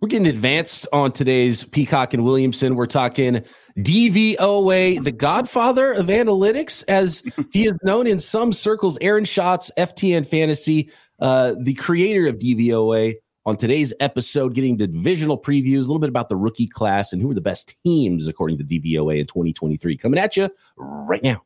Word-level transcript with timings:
We're 0.00 0.08
getting 0.08 0.26
advanced 0.26 0.86
on 0.92 1.12
today's 1.12 1.64
Peacock 1.64 2.12
and 2.12 2.22
Williamson. 2.22 2.74
We're 2.74 2.84
talking 2.84 3.42
DVOA, 3.78 5.02
the 5.02 5.12
godfather 5.12 5.92
of 5.92 6.06
analytics, 6.08 6.84
as 6.86 7.22
he 7.50 7.64
is 7.64 7.72
known 7.82 8.06
in 8.06 8.20
some 8.20 8.52
circles. 8.52 8.98
Aaron 9.00 9.24
Schatz, 9.24 9.70
FTN 9.78 10.26
Fantasy, 10.26 10.90
uh, 11.20 11.54
the 11.58 11.72
creator 11.74 12.26
of 12.26 12.36
DVOA. 12.36 13.14
On 13.46 13.56
today's 13.56 13.94
episode, 14.00 14.54
getting 14.54 14.76
divisional 14.76 15.40
previews, 15.40 15.76
a 15.76 15.82
little 15.82 16.00
bit 16.00 16.10
about 16.10 16.28
the 16.28 16.36
rookie 16.36 16.66
class 16.66 17.12
and 17.12 17.22
who 17.22 17.30
are 17.30 17.34
the 17.34 17.40
best 17.40 17.74
teams 17.84 18.26
according 18.26 18.58
to 18.58 18.64
DVOA 18.64 19.18
in 19.18 19.26
2023. 19.26 19.96
Coming 19.96 20.18
at 20.18 20.36
you 20.36 20.50
right 20.76 21.22
now. 21.22 21.45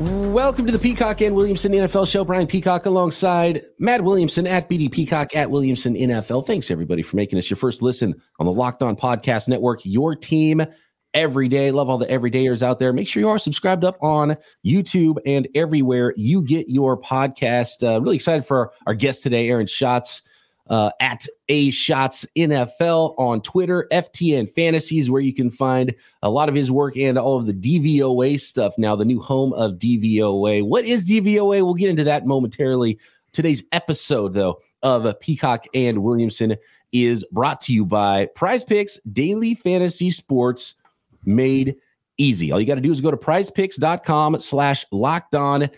Welcome 0.00 0.64
to 0.64 0.72
the 0.72 0.78
Peacock 0.78 1.20
and 1.20 1.36
Williamson 1.36 1.72
NFL 1.72 2.10
show. 2.10 2.24
Brian 2.24 2.46
Peacock 2.46 2.86
alongside 2.86 3.60
Matt 3.78 4.02
Williamson 4.02 4.46
at 4.46 4.66
BD 4.66 4.90
Peacock 4.90 5.36
at 5.36 5.50
Williamson 5.50 5.94
NFL. 5.94 6.46
Thanks 6.46 6.70
everybody 6.70 7.02
for 7.02 7.16
making 7.16 7.38
us 7.38 7.50
your 7.50 7.58
first 7.58 7.82
listen 7.82 8.14
on 8.38 8.46
the 8.46 8.52
Locked 8.52 8.82
On 8.82 8.96
Podcast 8.96 9.46
Network. 9.46 9.80
Your 9.84 10.16
team 10.16 10.64
every 11.12 11.48
day. 11.48 11.70
Love 11.70 11.90
all 11.90 11.98
the 11.98 12.06
everydayers 12.06 12.62
out 12.62 12.78
there. 12.78 12.94
Make 12.94 13.08
sure 13.08 13.20
you 13.20 13.28
are 13.28 13.38
subscribed 13.38 13.84
up 13.84 13.98
on 14.00 14.38
YouTube 14.64 15.18
and 15.26 15.46
everywhere 15.54 16.14
you 16.16 16.40
get 16.44 16.70
your 16.70 16.98
podcast. 16.98 17.86
Uh, 17.86 18.00
really 18.00 18.16
excited 18.16 18.46
for 18.46 18.72
our 18.86 18.94
guest 18.94 19.22
today, 19.22 19.50
Aaron 19.50 19.66
Schatz 19.66 20.22
uh, 20.70 20.90
at 21.00 21.26
A 21.48 21.70
Schatz 21.72 22.24
NFL 22.36 23.18
on 23.18 23.42
Twitter, 23.42 23.88
FTN 23.92 24.50
Fantasies, 24.50 25.10
where 25.10 25.20
you 25.20 25.34
can 25.34 25.50
find 25.50 25.94
a 26.22 26.30
lot 26.30 26.48
of 26.48 26.54
his 26.54 26.70
work 26.70 26.96
and 26.96 27.18
all 27.18 27.36
of 27.36 27.46
the 27.46 27.52
DVOA 27.52 28.40
stuff. 28.40 28.74
Now, 28.78 28.94
the 28.94 29.04
new 29.04 29.20
home 29.20 29.52
of 29.52 29.72
DVOA. 29.72 30.64
What 30.64 30.84
is 30.84 31.04
DVOA? 31.04 31.62
We'll 31.62 31.74
get 31.74 31.90
into 31.90 32.04
that 32.04 32.24
momentarily. 32.24 32.98
Today's 33.32 33.64
episode, 33.72 34.32
though, 34.32 34.60
of 34.82 35.20
Peacock 35.20 35.66
and 35.74 36.02
Williamson 36.04 36.56
is 36.92 37.24
brought 37.32 37.60
to 37.62 37.72
you 37.72 37.84
by 37.84 38.28
PrizePicks 38.36 38.98
Daily 39.12 39.54
Fantasy 39.54 40.10
Sports 40.10 40.76
Made 41.24 41.76
Easy. 42.16 42.52
All 42.52 42.60
you 42.60 42.66
got 42.66 42.76
to 42.76 42.80
do 42.80 42.92
is 42.92 43.00
go 43.00 43.10
to 43.10 43.16
prizepicks.com 43.16 44.40
slash 44.40 44.84
locked 44.92 45.34
on 45.34 45.68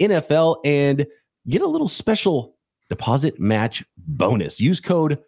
NFL 0.00 0.56
and 0.64 1.06
get 1.48 1.62
a 1.62 1.66
little 1.66 1.88
special 1.88 2.56
deposit 2.90 3.38
match 3.40 3.84
bonus. 4.06 4.60
Use 4.60 4.80
code 4.80 5.18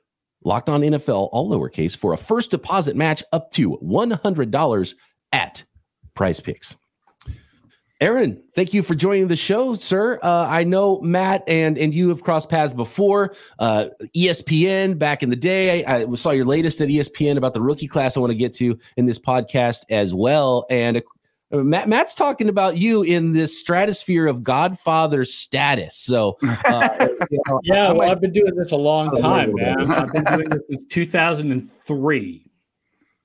locked 0.44 0.68
on 0.68 0.80
NFL, 0.80 1.28
all 1.32 1.50
lowercase, 1.50 1.96
for 1.96 2.12
a 2.12 2.16
first 2.16 2.50
deposit 2.50 2.96
match 2.96 3.22
up 3.32 3.50
to 3.52 3.78
$100 3.78 4.94
at 5.32 5.64
PrizePicks. 6.16 6.76
Aaron, 8.02 8.42
thank 8.56 8.74
you 8.74 8.82
for 8.82 8.96
joining 8.96 9.28
the 9.28 9.36
show, 9.36 9.74
sir. 9.74 10.18
Uh, 10.24 10.46
I 10.48 10.64
know 10.64 11.00
Matt 11.02 11.44
and 11.46 11.78
and 11.78 11.94
you 11.94 12.08
have 12.08 12.24
crossed 12.24 12.48
paths 12.48 12.74
before. 12.74 13.36
Uh, 13.60 13.90
ESPN 14.16 14.98
back 14.98 15.22
in 15.22 15.30
the 15.30 15.36
day. 15.36 15.84
I, 15.84 16.02
I, 16.02 16.14
saw 16.14 16.30
your 16.32 16.44
latest 16.44 16.80
at 16.80 16.88
ESPN 16.88 17.36
about 17.36 17.54
the 17.54 17.62
rookie 17.62 17.86
class. 17.86 18.16
I 18.16 18.20
want 18.20 18.32
to 18.32 18.36
get 18.36 18.54
to 18.54 18.76
in 18.96 19.06
this 19.06 19.20
podcast 19.20 19.82
as 19.88 20.12
well. 20.12 20.66
And 20.68 21.00
Matt, 21.52 21.88
Matt's 21.88 22.14
talking 22.14 22.48
about 22.48 22.78
you 22.78 23.02
in 23.02 23.32
this 23.32 23.58
stratosphere 23.58 24.26
of 24.26 24.42
Godfather 24.42 25.24
status. 25.24 25.96
So, 25.96 26.38
uh, 26.42 26.88
you 27.30 27.40
know, 27.46 27.60
yeah, 27.62 27.92
well, 27.92 28.10
I've 28.10 28.20
been 28.20 28.32
doing 28.32 28.54
this 28.54 28.72
a 28.72 28.76
long 28.76 29.14
time, 29.16 29.54
man. 29.54 29.90
I've 29.90 30.12
been 30.12 30.24
doing 30.24 30.48
this 30.48 30.62
since 30.70 30.86
2003. 30.86 32.50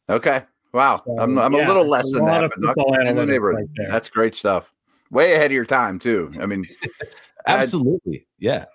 Okay. 0.09 0.41
Wow. 0.73 1.01
So, 1.05 1.17
I'm, 1.19 1.37
I'm 1.39 1.53
yeah, 1.53 1.65
a 1.65 1.67
little 1.67 1.87
less 1.87 2.11
than 2.11 2.25
that, 2.25 2.51
but 2.57 3.07
in 3.07 3.15
the 3.15 3.25
neighborhood. 3.25 3.69
Right 3.79 3.87
That's 3.87 4.09
great 4.09 4.35
stuff. 4.35 4.73
Way 5.09 5.35
ahead 5.35 5.47
of 5.47 5.53
your 5.53 5.65
time, 5.65 5.97
too. 5.97 6.31
I 6.41 6.45
mean, 6.45 6.65
absolutely. 7.47 8.27
yeah. 8.39 8.65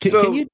Can, 0.00 0.12
so, 0.12 0.24
can 0.24 0.34
you, 0.34 0.48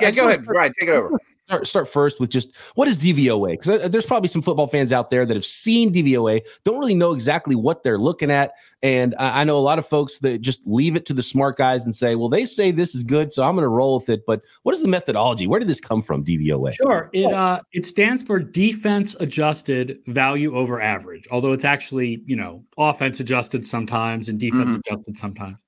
yeah, 0.00 0.10
go 0.10 0.28
ahead. 0.28 0.46
Right. 0.46 0.70
Take 0.78 0.90
it 0.90 0.92
over 0.92 1.18
start, 1.48 1.66
start 1.66 1.88
first 1.88 2.20
with 2.20 2.28
just 2.30 2.50
what 2.74 2.88
is 2.88 2.98
DVOA? 2.98 3.52
Because 3.52 3.68
uh, 3.68 3.88
there's 3.88 4.04
probably 4.04 4.28
some 4.28 4.42
football 4.42 4.66
fans 4.66 4.92
out 4.92 5.10
there 5.10 5.24
that 5.24 5.34
have 5.34 5.46
seen 5.46 5.92
DVOA, 5.92 6.42
don't 6.64 6.78
really 6.78 6.94
know 6.94 7.12
exactly 7.12 7.56
what 7.56 7.82
they're 7.82 7.98
looking 7.98 8.30
at. 8.30 8.52
And 8.82 9.14
I, 9.18 9.40
I 9.40 9.44
know 9.44 9.56
a 9.56 9.60
lot 9.60 9.78
of 9.78 9.86
folks 9.86 10.18
that 10.18 10.42
just 10.42 10.60
leave 10.66 10.94
it 10.94 11.06
to 11.06 11.14
the 11.14 11.22
smart 11.22 11.56
guys 11.56 11.86
and 11.86 11.96
say, 11.96 12.16
well, 12.16 12.28
they 12.28 12.44
say 12.44 12.70
this 12.70 12.94
is 12.94 13.02
good, 13.02 13.32
so 13.32 13.42
I'm 13.42 13.54
going 13.54 13.64
to 13.64 13.68
roll 13.68 13.98
with 13.98 14.10
it. 14.10 14.26
But 14.26 14.42
what 14.62 14.74
is 14.74 14.82
the 14.82 14.88
methodology? 14.88 15.46
Where 15.46 15.58
did 15.58 15.68
this 15.68 15.80
come 15.80 16.02
from, 16.02 16.22
DVOA? 16.22 16.74
Sure. 16.74 17.08
It, 17.14 17.32
uh, 17.32 17.60
it 17.72 17.86
stands 17.86 18.22
for 18.22 18.38
defense 18.38 19.16
adjusted 19.18 19.98
value 20.06 20.54
over 20.54 20.82
average, 20.82 21.26
although 21.30 21.52
it's 21.52 21.64
actually, 21.64 22.22
you 22.26 22.36
know, 22.36 22.62
offense 22.76 23.20
adjusted 23.20 23.66
sometimes 23.66 24.28
and 24.28 24.38
defense 24.38 24.72
mm-hmm. 24.72 24.94
adjusted 24.94 25.16
sometimes. 25.16 25.58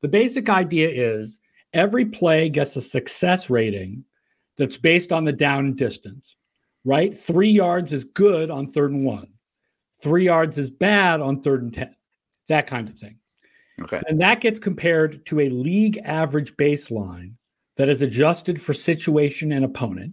The 0.00 0.08
basic 0.08 0.48
idea 0.48 0.88
is 0.88 1.38
every 1.74 2.06
play 2.06 2.48
gets 2.48 2.76
a 2.76 2.80
success 2.80 3.50
rating 3.50 4.04
that's 4.58 4.76
based 4.76 5.12
on 5.12 5.24
the 5.24 5.32
down 5.32 5.66
and 5.66 5.76
distance, 5.76 6.36
right? 6.84 7.16
Three 7.16 7.50
yards 7.50 7.92
is 7.92 8.04
good 8.04 8.50
on 8.50 8.66
third 8.66 8.92
and 8.92 9.04
one, 9.04 9.28
three 10.02 10.24
yards 10.24 10.58
is 10.58 10.70
bad 10.70 11.20
on 11.20 11.40
third 11.40 11.62
and 11.62 11.72
10, 11.72 11.94
that 12.48 12.66
kind 12.66 12.88
of 12.88 12.94
thing. 12.94 13.16
Okay. 13.82 14.02
And 14.08 14.20
that 14.20 14.40
gets 14.40 14.58
compared 14.58 15.24
to 15.26 15.40
a 15.40 15.48
league 15.48 16.00
average 16.04 16.56
baseline 16.56 17.32
that 17.76 17.88
is 17.88 18.02
adjusted 18.02 18.60
for 18.60 18.74
situation 18.74 19.52
and 19.52 19.64
opponent 19.64 20.12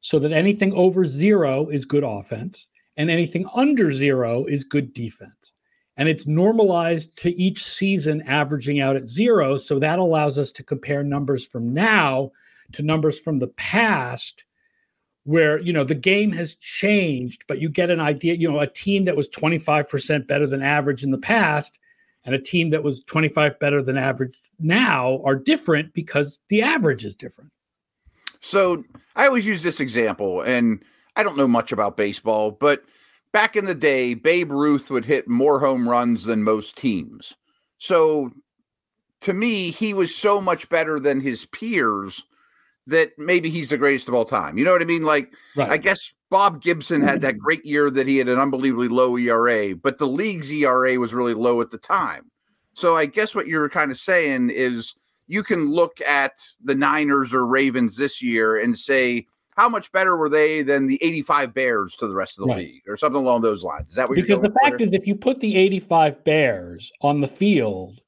so 0.00 0.18
that 0.18 0.32
anything 0.32 0.72
over 0.74 1.06
zero 1.06 1.68
is 1.68 1.86
good 1.86 2.04
offense 2.04 2.66
and 2.98 3.10
anything 3.10 3.46
under 3.54 3.92
zero 3.92 4.44
is 4.44 4.64
good 4.64 4.92
defense. 4.92 5.52
And 5.96 6.08
it's 6.08 6.26
normalized 6.26 7.16
to 7.18 7.30
each 7.40 7.64
season 7.64 8.22
averaging 8.22 8.80
out 8.80 8.96
at 8.96 9.08
zero. 9.08 9.56
So 9.56 9.78
that 9.78 9.98
allows 9.98 10.38
us 10.38 10.52
to 10.52 10.62
compare 10.62 11.02
numbers 11.02 11.46
from 11.46 11.72
now 11.72 12.30
to 12.72 12.82
numbers 12.82 13.18
from 13.18 13.38
the 13.38 13.48
past 13.48 14.44
where 15.24 15.60
you 15.60 15.72
know 15.72 15.84
the 15.84 15.94
game 15.94 16.32
has 16.32 16.54
changed 16.56 17.44
but 17.46 17.60
you 17.60 17.68
get 17.68 17.90
an 17.90 18.00
idea 18.00 18.34
you 18.34 18.50
know 18.50 18.60
a 18.60 18.66
team 18.66 19.04
that 19.04 19.16
was 19.16 19.28
25% 19.30 20.26
better 20.26 20.46
than 20.46 20.62
average 20.62 21.04
in 21.04 21.10
the 21.10 21.18
past 21.18 21.78
and 22.24 22.34
a 22.34 22.40
team 22.40 22.70
that 22.70 22.82
was 22.82 23.02
25 23.04 23.58
better 23.58 23.82
than 23.82 23.96
average 23.96 24.36
now 24.60 25.20
are 25.24 25.36
different 25.36 25.92
because 25.92 26.38
the 26.48 26.62
average 26.62 27.04
is 27.04 27.14
different. 27.14 27.50
So 28.40 28.84
i 29.14 29.26
always 29.26 29.46
use 29.46 29.62
this 29.62 29.80
example 29.80 30.42
and 30.42 30.82
i 31.16 31.22
don't 31.22 31.36
know 31.36 31.48
much 31.48 31.70
about 31.70 31.96
baseball 31.96 32.50
but 32.50 32.82
back 33.32 33.56
in 33.56 33.66
the 33.66 33.74
day 33.74 34.14
babe 34.14 34.50
ruth 34.50 34.90
would 34.90 35.04
hit 35.04 35.28
more 35.28 35.60
home 35.60 35.88
runs 35.88 36.24
than 36.24 36.42
most 36.42 36.76
teams. 36.76 37.34
So 37.78 38.32
to 39.20 39.32
me 39.32 39.70
he 39.70 39.94
was 39.94 40.12
so 40.12 40.40
much 40.40 40.68
better 40.68 40.98
than 40.98 41.20
his 41.20 41.44
peers 41.44 42.24
that 42.86 43.12
maybe 43.18 43.48
he's 43.48 43.70
the 43.70 43.78
greatest 43.78 44.08
of 44.08 44.14
all 44.14 44.24
time. 44.24 44.58
You 44.58 44.64
know 44.64 44.72
what 44.72 44.82
I 44.82 44.86
mean? 44.86 45.04
Like, 45.04 45.34
right. 45.56 45.70
I 45.70 45.76
guess 45.76 46.12
Bob 46.30 46.62
Gibson 46.62 47.00
had 47.00 47.20
that 47.20 47.38
great 47.38 47.64
year 47.64 47.90
that 47.90 48.08
he 48.08 48.18
had 48.18 48.28
an 48.28 48.38
unbelievably 48.38 48.88
low 48.88 49.16
ERA, 49.16 49.76
but 49.76 49.98
the 49.98 50.06
league's 50.06 50.52
ERA 50.52 50.98
was 50.98 51.14
really 51.14 51.34
low 51.34 51.60
at 51.60 51.70
the 51.70 51.78
time. 51.78 52.30
So 52.74 52.96
I 52.96 53.06
guess 53.06 53.34
what 53.34 53.46
you're 53.46 53.68
kind 53.68 53.90
of 53.90 53.98
saying 53.98 54.50
is 54.50 54.94
you 55.26 55.42
can 55.42 55.70
look 55.70 56.00
at 56.00 56.32
the 56.64 56.74
Niners 56.74 57.34
or 57.34 57.46
Ravens 57.46 57.96
this 57.96 58.22
year 58.22 58.58
and 58.58 58.76
say, 58.76 59.26
how 59.56 59.68
much 59.68 59.92
better 59.92 60.16
were 60.16 60.30
they 60.30 60.62
than 60.62 60.86
the 60.86 60.98
85 61.02 61.54
Bears 61.54 61.96
to 61.96 62.06
the 62.06 62.14
rest 62.14 62.38
of 62.38 62.46
the 62.46 62.52
right. 62.52 62.58
league 62.58 62.82
or 62.88 62.96
something 62.96 63.20
along 63.20 63.42
those 63.42 63.62
lines? 63.62 63.90
Is 63.90 63.96
that 63.96 64.08
what 64.08 64.14
because 64.14 64.40
the 64.40 64.54
fact 64.62 64.80
is, 64.80 64.92
if 64.92 65.06
you 65.06 65.14
put 65.14 65.40
the 65.40 65.56
85 65.56 66.24
Bears 66.24 66.90
on 67.02 67.20
the 67.20 67.28
field 67.28 68.00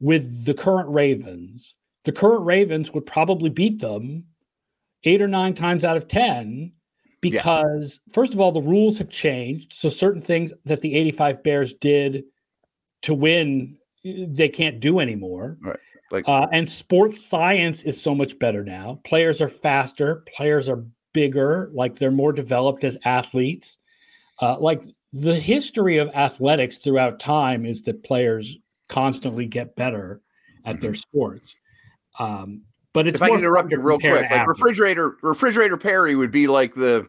with 0.00 0.44
the 0.44 0.52
current 0.52 0.88
Ravens, 0.90 1.74
the 2.04 2.12
current 2.12 2.44
Ravens 2.44 2.92
would 2.92 3.06
probably 3.06 3.50
beat 3.50 3.80
them 3.80 4.24
eight 5.04 5.22
or 5.22 5.28
nine 5.28 5.54
times 5.54 5.84
out 5.84 5.96
of 5.96 6.08
10 6.08 6.72
because, 7.20 8.00
yeah. 8.06 8.12
first 8.12 8.34
of 8.34 8.40
all, 8.40 8.52
the 8.52 8.60
rules 8.60 8.98
have 8.98 9.08
changed. 9.08 9.72
So 9.72 9.88
certain 9.88 10.20
things 10.20 10.52
that 10.64 10.80
the 10.80 10.94
85 10.94 11.42
Bears 11.42 11.74
did 11.74 12.24
to 13.02 13.14
win 13.14 13.78
they 14.04 14.48
can't 14.48 14.80
do 14.80 15.00
anymore. 15.00 15.56
Right. 15.62 15.78
Like 16.10 16.28
Uh, 16.28 16.46
and 16.52 16.70
sports 16.70 17.24
science 17.24 17.82
is 17.82 18.00
so 18.00 18.14
much 18.14 18.38
better 18.38 18.62
now. 18.62 19.00
Players 19.04 19.40
are 19.40 19.48
faster, 19.48 20.22
players 20.36 20.68
are 20.68 20.84
bigger, 21.14 21.70
like 21.72 21.96
they're 21.96 22.10
more 22.10 22.32
developed 22.32 22.84
as 22.84 22.98
athletes. 23.04 23.78
Uh, 24.42 24.58
like 24.58 24.82
the 25.12 25.34
history 25.34 25.96
of 25.98 26.08
athletics 26.14 26.78
throughout 26.78 27.18
time 27.20 27.64
is 27.64 27.82
that 27.82 28.04
players 28.04 28.58
constantly 28.88 29.46
get 29.46 29.76
better 29.76 30.20
at 30.66 30.80
their 30.80 30.94
sports. 30.94 31.56
Um, 32.18 32.62
but 32.92 33.06
it's 33.06 33.16
if 33.16 33.22
I 33.22 33.26
more 33.28 33.36
can 33.36 33.44
interrupt 33.44 33.70
you 33.72 33.80
real 33.80 33.98
quick, 33.98 34.12
like 34.22 34.30
athletes. 34.30 34.60
refrigerator 34.60 35.16
refrigerator 35.22 35.76
Perry 35.76 36.14
would 36.16 36.30
be 36.30 36.46
like 36.46 36.74
the 36.74 37.08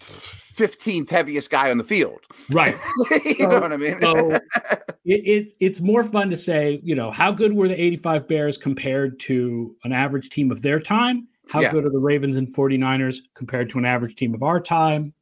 fifteenth 0.00 1.10
heaviest 1.10 1.50
guy 1.50 1.70
on 1.70 1.78
the 1.78 1.84
field. 1.84 2.20
right? 2.50 2.76
you 3.24 3.34
So- 3.36 3.46
know 3.48 3.60
what 3.60 3.72
I 3.72 3.76
mean? 3.76 4.00
So 4.00 4.30
it, 5.04 5.22
it 5.24 5.52
it's 5.60 5.80
more 5.80 6.04
fun 6.04 6.30
to 6.30 6.36
say, 6.36 6.80
you 6.82 6.94
know, 6.94 7.10
how 7.10 7.32
good 7.32 7.52
were 7.52 7.68
the 7.68 7.80
85 7.80 8.28
Bears 8.28 8.56
compared 8.58 9.18
to 9.20 9.76
an 9.84 9.92
average 9.92 10.30
team 10.30 10.50
of 10.50 10.62
their 10.62 10.80
time? 10.80 11.28
How 11.48 11.60
Yeah. 11.60 11.72
good 11.72 11.84
are 11.84 11.90
the 11.90 11.98
Ravens 11.98 12.36
and 12.36 12.52
49ers 12.54 13.18
compared 13.34 13.68
to 13.70 13.78
an 13.78 13.84
average 13.84 14.16
team 14.16 14.34
of 14.34 14.42
our 14.42 14.60
time? 14.60 15.12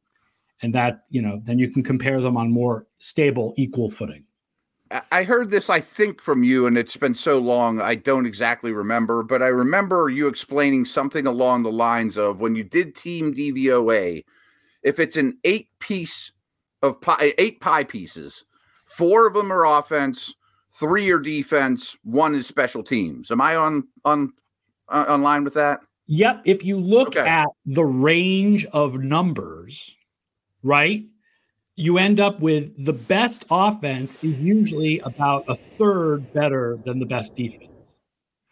And 0.61 0.73
that, 0.73 1.03
you 1.09 1.21
know, 1.21 1.39
then 1.45 1.57
you 1.57 1.71
can 1.71 1.83
compare 1.83 2.19
them 2.19 2.35
on 2.35 2.51
more 2.51 2.85
stable, 2.97 3.53
equal 3.57 3.89
footing. 3.89 4.25
I- 4.91 5.23
heard 5.23 5.49
this, 5.51 5.69
I 5.69 5.79
think, 5.79 6.21
from 6.21 6.43
you, 6.43 6.65
and 6.65 6.77
it's 6.77 6.97
been 6.97 7.13
so 7.13 7.37
long, 7.37 7.79
I 7.81 7.95
don't 7.95 8.25
exactly 8.25 8.71
remember, 8.71 9.21
but 9.23 9.43
I 9.43 9.47
remember 9.47 10.09
you 10.09 10.27
explaining 10.27 10.85
something 10.85 11.27
along 11.27 11.63
the 11.63 11.71
lines 11.71 12.17
of 12.17 12.39
when 12.39 12.55
you 12.55 12.63
did 12.63 12.95
Team 12.95 13.33
DVOA, 13.33 14.23
if 14.83 14.99
it's 14.99 15.17
an 15.17 15.37
eight 15.43 15.67
piece 15.79 16.31
of 16.81 16.99
pie, 17.01 17.17
eh, 17.21 17.31
eight 17.37 17.59
pie 17.59 17.83
pieces, 17.83 18.45
four 18.85 19.27
of 19.27 19.33
them 19.33 19.51
are 19.51 19.65
offense, 19.65 20.33
three 20.73 21.09
are 21.11 21.19
defense, 21.19 21.95
one 22.03 22.33
is 22.33 22.47
special 22.47 22.83
teams. 22.83 23.29
Am 23.31 23.41
I 23.41 23.55
on 23.55 23.87
on 24.05 24.33
on 24.87 25.05
on 25.07 25.21
line 25.21 25.43
with 25.43 25.53
that? 25.55 25.81
Yep. 26.07 26.41
If 26.45 26.65
you 26.65 26.79
look 26.79 27.09
Okay. 27.09 27.27
at 27.29 27.49
the 27.65 27.83
range 27.85 28.65
of 28.67 28.99
numbers, 28.99 29.95
right, 30.63 31.05
you 31.79 31.97
end 31.97 32.19
up 32.19 32.41
with 32.41 32.83
the 32.83 32.91
best 32.91 33.45
offense 33.49 34.15
is 34.21 34.37
usually 34.37 34.99
about 34.99 35.45
a 35.47 35.55
third 35.55 36.31
better 36.33 36.77
than 36.83 36.99
the 36.99 37.05
best 37.05 37.37
defense. 37.37 37.71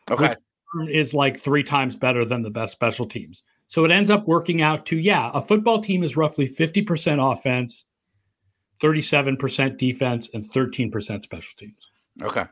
Okay. 0.10 0.34
Which 0.74 0.90
is 0.96 1.14
like 1.14 1.38
three 1.38 1.64
times 1.64 1.94
better 1.98 2.24
than 2.24 2.42
the 2.42 2.50
best 2.50 2.72
special 2.72 3.06
teams. 3.06 3.44
So 3.68 3.84
it 3.84 3.92
ends 3.92 4.10
up 4.10 4.26
working 4.30 4.62
out 4.62 4.86
to, 4.86 4.98
yeah, 4.98 5.30
a 5.34 5.42
football 5.42 5.82
team 5.82 6.04
is 6.04 6.16
roughly 6.16 6.48
50% 6.48 7.34
offense, 7.34 7.84
37% 8.82 9.78
defense, 9.78 10.30
and 10.34 10.42
13% 10.42 11.24
special 11.26 11.54
teams. 11.58 11.92
Okay. 12.22 12.46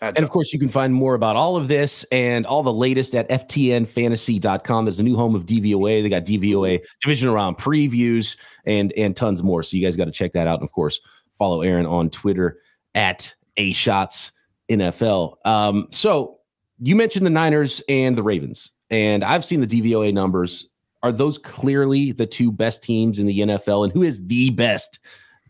Adds 0.00 0.16
And 0.16 0.24
of 0.24 0.30
course, 0.30 0.52
you 0.52 0.58
can 0.58 0.68
find 0.68 0.94
more 0.94 1.14
about 1.14 1.36
all 1.36 1.56
of 1.56 1.68
this 1.68 2.04
and 2.12 2.46
all 2.46 2.62
the 2.62 2.72
latest 2.72 3.14
at 3.14 3.28
ftnfantasy.com. 3.28 4.84
There's 4.84 5.00
a 5.00 5.04
new 5.04 5.16
home 5.16 5.34
of 5.34 5.46
DVOA. 5.46 6.02
They 6.02 6.08
got 6.08 6.24
DVOA 6.24 6.80
division 7.00 7.30
round 7.30 7.56
previews 7.58 8.36
and 8.66 8.92
and 8.92 9.16
tons 9.16 9.42
more. 9.42 9.62
So 9.62 9.76
you 9.76 9.84
guys 9.84 9.96
got 9.96 10.06
to 10.06 10.12
check 10.12 10.32
that 10.32 10.46
out. 10.46 10.60
And 10.60 10.64
of 10.64 10.72
course, 10.72 11.00
follow 11.38 11.62
Aaron 11.62 11.86
on 11.86 12.10
Twitter 12.10 12.58
at 12.94 13.32
A 13.56 13.72
Schatz 13.72 14.32
NFL. 14.68 15.36
Um, 15.46 15.88
so 15.90 16.38
you 16.80 16.96
mentioned 16.96 17.26
the 17.26 17.30
Niners 17.30 17.82
and 17.88 18.16
the 18.16 18.22
Ravens, 18.22 18.72
and 18.90 19.24
I've 19.24 19.44
seen 19.44 19.60
the 19.60 19.66
DVOA 19.66 20.12
numbers. 20.12 20.68
Are 21.02 21.12
those 21.12 21.36
clearly 21.36 22.12
the 22.12 22.26
two 22.26 22.50
best 22.50 22.82
teams 22.82 23.18
in 23.18 23.26
the 23.26 23.40
NFL? 23.40 23.84
And 23.84 23.92
who 23.92 24.02
is 24.02 24.26
the 24.26 24.48
best 24.50 25.00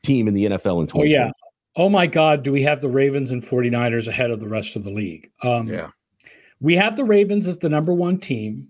team 0.02 0.26
in 0.26 0.34
the 0.34 0.46
NFL 0.46 0.80
in 0.80 0.88
2020? 0.88 1.02
Oh, 1.02 1.04
yeah. 1.04 1.30
Oh, 1.76 1.88
my 1.88 2.06
God. 2.06 2.42
Do 2.42 2.52
we 2.52 2.62
have 2.62 2.80
the 2.80 2.88
Ravens 2.88 3.30
and 3.30 3.42
49ers 3.42 4.08
ahead 4.08 4.30
of 4.30 4.40
the 4.40 4.48
rest 4.48 4.76
of 4.76 4.84
the 4.84 4.90
league? 4.90 5.30
Um, 5.42 5.68
yeah. 5.68 5.90
We 6.60 6.74
have 6.76 6.96
the 6.96 7.04
Ravens 7.04 7.46
as 7.46 7.58
the 7.58 7.68
number 7.68 7.92
one 7.92 8.18
team. 8.18 8.68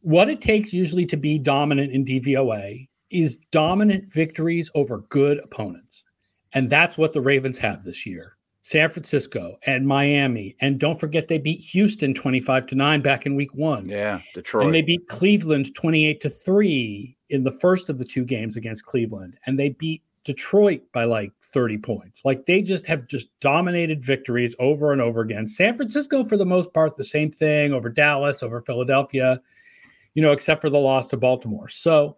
What 0.00 0.28
it 0.28 0.40
takes 0.40 0.72
usually 0.72 1.06
to 1.06 1.16
be 1.16 1.38
dominant 1.38 1.92
in 1.92 2.04
DVOA 2.04 2.88
is 3.10 3.36
dominant 3.52 4.12
victories 4.12 4.70
over 4.74 4.98
good 5.08 5.38
opponents. 5.38 6.04
And 6.52 6.70
that's 6.70 6.98
what 6.98 7.12
the 7.12 7.20
Ravens 7.20 7.58
have 7.58 7.82
this 7.82 8.04
year. 8.06 8.36
San 8.62 8.88
Francisco 8.88 9.58
and 9.66 9.86
Miami. 9.86 10.56
And 10.60 10.80
don't 10.80 10.98
forget 10.98 11.28
they 11.28 11.38
beat 11.38 11.60
Houston 11.60 12.14
25 12.14 12.66
to 12.68 12.74
9 12.74 13.02
back 13.02 13.26
in 13.26 13.34
week 13.34 13.54
1. 13.54 13.86
Yeah. 13.88 14.20
Detroit. 14.34 14.66
And 14.66 14.74
they 14.74 14.80
beat 14.80 15.06
Cleveland 15.08 15.74
28 15.74 16.20
to 16.22 16.30
3 16.30 17.16
in 17.28 17.42
the 17.42 17.52
first 17.52 17.90
of 17.90 17.98
the 17.98 18.06
two 18.06 18.24
games 18.24 18.56
against 18.56 18.86
Cleveland. 18.86 19.38
And 19.44 19.58
they 19.58 19.70
beat 19.70 20.02
Detroit 20.24 20.82
by 20.92 21.04
like 21.04 21.32
30 21.44 21.78
points. 21.78 22.22
Like 22.24 22.46
they 22.46 22.62
just 22.62 22.86
have 22.86 23.06
just 23.06 23.28
dominated 23.40 24.02
victories 24.02 24.56
over 24.58 24.92
and 24.92 25.00
over 25.00 25.20
again. 25.20 25.46
San 25.46 25.76
Francisco, 25.76 26.24
for 26.24 26.36
the 26.36 26.46
most 26.46 26.72
part, 26.72 26.96
the 26.96 27.04
same 27.04 27.30
thing 27.30 27.72
over 27.72 27.90
Dallas, 27.90 28.42
over 28.42 28.60
Philadelphia, 28.60 29.40
you 30.14 30.22
know, 30.22 30.32
except 30.32 30.60
for 30.60 30.70
the 30.70 30.78
loss 30.78 31.08
to 31.08 31.16
Baltimore. 31.16 31.68
So 31.68 32.16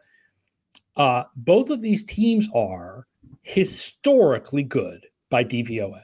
uh, 0.96 1.24
both 1.34 1.70
of 1.70 1.82
these 1.82 2.04
teams 2.04 2.48
are 2.54 3.06
historically 3.42 4.62
good 4.62 5.06
by 5.30 5.44
DVOA. 5.44 6.02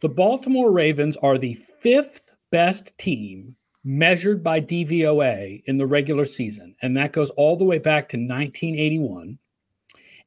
The 0.00 0.08
Baltimore 0.08 0.72
Ravens 0.72 1.16
are 1.18 1.36
the 1.36 1.54
fifth 1.54 2.34
best 2.50 2.96
team 2.98 3.54
measured 3.84 4.42
by 4.42 4.60
DVOA 4.60 5.62
in 5.66 5.78
the 5.78 5.86
regular 5.86 6.24
season, 6.24 6.74
and 6.82 6.96
that 6.96 7.12
goes 7.12 7.30
all 7.30 7.56
the 7.56 7.64
way 7.64 7.78
back 7.78 8.08
to 8.08 8.16
1981. 8.16 9.38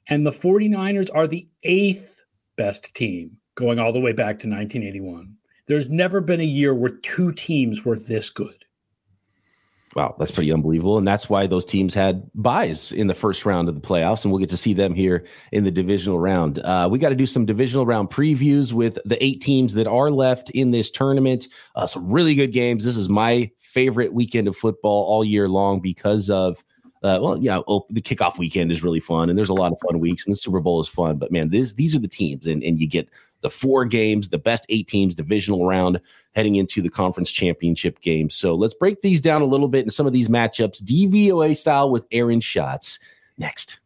And 0.10 0.26
the 0.26 0.32
49ers 0.32 1.10
are 1.14 1.28
the 1.28 1.48
eighth 1.64 2.22
best 2.56 2.94
team 2.94 3.38
going 3.56 3.80
all 3.80 3.94
the 3.94 4.00
way 4.00 4.12
back 4.12 4.40
to 4.40 4.50
1981. 4.50 5.36
There's 5.68 5.90
never 5.90 6.20
been 6.20 6.42
a 6.42 6.46
year 6.46 6.74
where 6.74 6.92
two 6.92 7.32
teams 7.32 7.86
were 7.86 7.98
this 7.98 8.30
good. 8.30 8.64
Wow, 9.96 10.16
that's 10.18 10.32
pretty 10.32 10.52
unbelievable. 10.52 10.98
And 10.98 11.08
that's 11.08 11.30
why 11.30 11.46
those 11.46 11.66
teams 11.66 11.94
had 11.94 12.30
buys 12.34 12.92
in 12.92 13.08
the 13.08 13.14
first 13.14 13.46
round 13.46 13.70
of 13.70 13.76
the 13.76 13.88
playoffs. 13.88 14.24
And 14.24 14.32
we'll 14.32 14.40
get 14.40 14.50
to 14.50 14.58
see 14.58 14.74
them 14.74 14.96
here 14.96 15.26
in 15.52 15.66
the 15.66 15.72
divisional 15.72 16.20
round. 16.20 16.60
Uh, 16.60 16.88
we 16.92 16.98
got 16.98 17.10
to 17.10 17.16
do 17.16 17.28
some 17.28 17.46
divisional 17.46 17.86
round 17.86 18.10
previews 18.10 18.74
with 18.74 18.98
the 19.06 19.24
eight 19.24 19.42
teams 19.42 19.76
that 19.76 19.86
are 19.86 20.10
left 20.10 20.50
in 20.50 20.72
this 20.72 20.90
tournament. 20.90 21.48
Uh, 21.76 21.86
some 21.86 22.12
really 22.12 22.34
good 22.34 22.52
games. 22.52 22.84
This 22.84 22.98
is 22.98 23.08
my 23.08 23.52
favorite 23.60 24.14
weekend 24.14 24.48
of 24.48 24.58
football 24.58 25.04
all 25.04 25.24
year 25.24 25.48
long 25.48 25.80
because 25.80 26.30
of. 26.30 26.64
Uh, 27.04 27.20
well, 27.22 27.38
yeah, 27.38 27.60
oh, 27.68 27.86
the 27.90 28.02
kickoff 28.02 28.38
weekend 28.38 28.72
is 28.72 28.82
really 28.82 29.02
fun, 29.02 29.30
and 29.30 29.38
there's 29.38 29.50
a 29.50 29.54
lot 29.54 29.74
of 29.74 29.80
fun 29.86 30.00
weeks, 30.00 30.26
and 30.26 30.34
the 30.34 30.38
Super 30.40 30.62
Bowl 30.62 30.80
is 30.80 30.88
fun. 30.88 31.18
But 31.18 31.32
man, 31.32 31.50
this 31.50 31.74
these 31.74 31.96
are 31.96 32.00
the 32.00 32.08
teams, 32.08 32.48
and 32.48 32.64
and 32.64 32.80
you 32.80 32.88
get 32.88 33.10
the 33.42 33.50
four 33.50 33.86
games, 33.86 34.30
the 34.30 34.38
best 34.38 34.66
eight 34.70 34.88
teams, 34.88 35.13
divisional 35.13 35.68
round 35.68 36.00
heading 36.34 36.56
into 36.56 36.82
the 36.82 36.89
conference 36.89 37.30
championship 37.32 38.00
game. 38.01 38.30
So 38.30 38.56
let's 38.56 38.74
break 38.74 39.01
these 39.01 39.22
down 39.22 39.42
a 39.42 39.46
little 39.46 39.68
bit 39.68 39.84
in 39.84 39.92
some 39.92 40.08
of 40.08 40.13
these 40.13 40.30
matchups, 40.30 40.82
DVOA 40.82 41.56
style 41.56 41.92
with 41.92 42.06
Aaron 42.12 42.39
Schatz. 42.39 43.00
Next. 43.38 43.80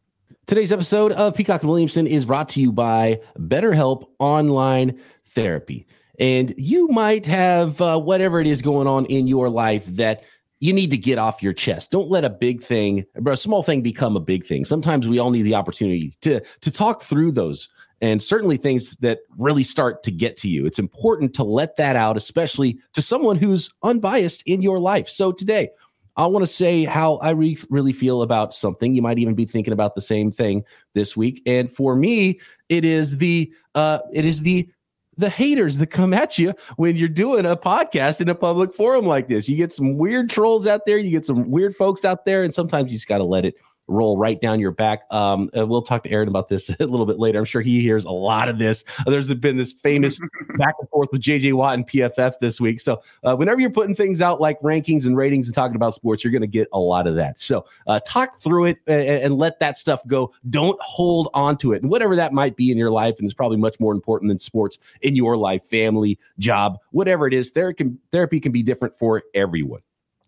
Today's 0.45 0.71
episode 0.71 1.11
of 1.13 1.35
Peacock 1.35 1.61
and 1.61 1.69
Williamson 1.69 2.07
is 2.07 2.23
brought 2.23 2.47
to 2.49 2.61
you 2.61 2.71
by 2.71 3.19
BetterHelp 3.37 4.07
Online 4.19 4.97
Therapy. 5.25 5.85
And 6.19 6.53
you 6.57 6.87
might 6.87 7.25
have 7.25 7.81
uh, 7.81 7.99
whatever 7.99 8.39
it 8.39 8.47
is 8.47 8.61
going 8.61 8.87
on 8.87 9.05
in 9.05 9.27
your 9.27 9.49
life 9.49 9.85
that 9.87 10.23
you 10.59 10.73
need 10.73 10.91
to 10.91 10.97
get 10.97 11.17
off 11.17 11.43
your 11.43 11.53
chest. 11.53 11.91
Don't 11.91 12.09
let 12.09 12.25
a 12.25 12.29
big 12.29 12.63
thing, 12.63 13.05
or 13.25 13.31
a 13.31 13.37
small 13.37 13.63
thing 13.63 13.81
become 13.81 14.15
a 14.15 14.21
big 14.21 14.45
thing. 14.45 14.65
Sometimes 14.65 15.07
we 15.07 15.19
all 15.19 15.31
need 15.31 15.43
the 15.43 15.55
opportunity 15.55 16.13
to 16.21 16.41
to 16.61 16.71
talk 16.71 17.01
through 17.01 17.31
those 17.31 17.69
and 18.01 18.21
certainly 18.21 18.57
things 18.57 18.95
that 18.97 19.19
really 19.37 19.63
start 19.63 20.03
to 20.03 20.11
get 20.11 20.37
to 20.37 20.47
you. 20.47 20.65
It's 20.65 20.79
important 20.79 21.33
to 21.35 21.43
let 21.43 21.77
that 21.77 21.95
out, 21.95 22.15
especially 22.15 22.77
to 22.93 23.01
someone 23.01 23.37
who's 23.37 23.71
unbiased 23.83 24.43
in 24.45 24.61
your 24.61 24.79
life. 24.79 25.09
So 25.09 25.31
today, 25.31 25.69
I 26.15 26.25
want 26.25 26.43
to 26.43 26.51
say 26.51 26.83
how 26.83 27.15
I 27.17 27.31
re- 27.31 27.57
really 27.69 27.93
feel 27.93 28.23
about 28.23 28.53
something. 28.53 28.93
You 28.93 29.03
might 29.03 29.19
even 29.19 29.35
be 29.35 29.45
thinking 29.45 29.73
about 29.73 29.93
the 29.93 30.01
same 30.01 30.31
thing 30.31 30.63
this 30.95 31.15
week. 31.15 31.41
And 31.45 31.71
for 31.71 31.95
me, 31.95 32.39
it 32.69 32.83
is 32.83 33.17
the 33.17 33.51
uh, 33.75 33.99
it 34.13 34.25
is 34.25 34.41
the 34.41 34.67
the 35.17 35.29
haters 35.29 35.77
that 35.79 35.87
come 35.87 36.13
at 36.13 36.37
you 36.37 36.53
when 36.75 36.95
you're 36.95 37.09
doing 37.09 37.45
a 37.45 37.55
podcast 37.55 38.21
in 38.21 38.29
a 38.29 38.35
public 38.35 38.73
forum 38.73 39.05
like 39.05 39.27
this. 39.27 39.49
You 39.49 39.57
get 39.57 39.71
some 39.71 39.97
weird 39.97 40.29
trolls 40.29 40.67
out 40.67 40.85
there, 40.85 40.97
you 40.97 41.11
get 41.11 41.25
some 41.25 41.49
weird 41.49 41.75
folks 41.75 42.05
out 42.05 42.25
there, 42.25 42.43
and 42.43 42.53
sometimes 42.53 42.91
you 42.91 42.97
just 42.97 43.07
got 43.07 43.17
to 43.17 43.23
let 43.23 43.45
it 43.45 43.55
roll 43.87 44.17
right 44.17 44.39
down 44.39 44.59
your 44.59 44.71
back. 44.71 45.01
Um, 45.11 45.49
uh, 45.57 45.65
we'll 45.65 45.81
talk 45.81 46.03
to 46.03 46.11
Aaron 46.11 46.27
about 46.27 46.49
this 46.49 46.69
a 46.79 46.85
little 46.85 47.05
bit 47.05 47.19
later. 47.19 47.39
I'm 47.39 47.45
sure 47.45 47.61
he 47.61 47.81
hears 47.81 48.05
a 48.05 48.11
lot 48.11 48.49
of 48.49 48.59
this. 48.59 48.83
Uh, 48.99 49.11
There's 49.11 49.33
been 49.33 49.57
this 49.57 49.71
famous 49.71 50.19
back 50.57 50.75
and 50.79 50.89
forth 50.89 51.09
with 51.11 51.21
JJ 51.21 51.53
Watt 51.53 51.75
and 51.75 51.87
PFF 51.87 52.39
this 52.39 52.59
week. 52.59 52.79
So 52.79 53.01
uh, 53.23 53.35
whenever 53.35 53.59
you're 53.59 53.69
putting 53.69 53.95
things 53.95 54.21
out 54.21 54.41
like 54.41 54.59
rankings 54.61 55.05
and 55.05 55.15
ratings 55.15 55.47
and 55.47 55.55
talking 55.55 55.75
about 55.75 55.95
sports, 55.95 56.23
you're 56.23 56.31
going 56.31 56.41
to 56.41 56.47
get 56.47 56.67
a 56.73 56.79
lot 56.79 57.07
of 57.07 57.15
that. 57.15 57.39
So 57.39 57.65
uh, 57.87 57.99
talk 58.05 58.41
through 58.41 58.65
it 58.65 58.77
and, 58.87 59.01
and 59.01 59.37
let 59.37 59.59
that 59.59 59.77
stuff 59.77 60.05
go. 60.07 60.33
Don't 60.49 60.79
hold 60.81 61.29
on 61.33 61.57
to 61.57 61.73
it. 61.73 61.81
And 61.81 61.91
whatever 61.91 62.15
that 62.15 62.33
might 62.33 62.55
be 62.55 62.71
in 62.71 62.77
your 62.77 62.91
life, 62.91 63.15
and 63.17 63.25
it's 63.25 63.33
probably 63.33 63.57
much 63.57 63.79
more 63.79 63.93
important 63.93 64.29
than 64.29 64.39
sports 64.39 64.79
in 65.01 65.15
your 65.15 65.37
life, 65.37 65.63
family, 65.63 66.19
job, 66.39 66.77
whatever 66.91 67.27
it 67.27 67.33
is, 67.33 67.51
there 67.53 67.71
can, 67.73 67.99
therapy 68.11 68.39
can 68.39 68.51
be 68.51 68.63
different 68.63 68.97
for 68.97 69.23
everyone. 69.33 69.81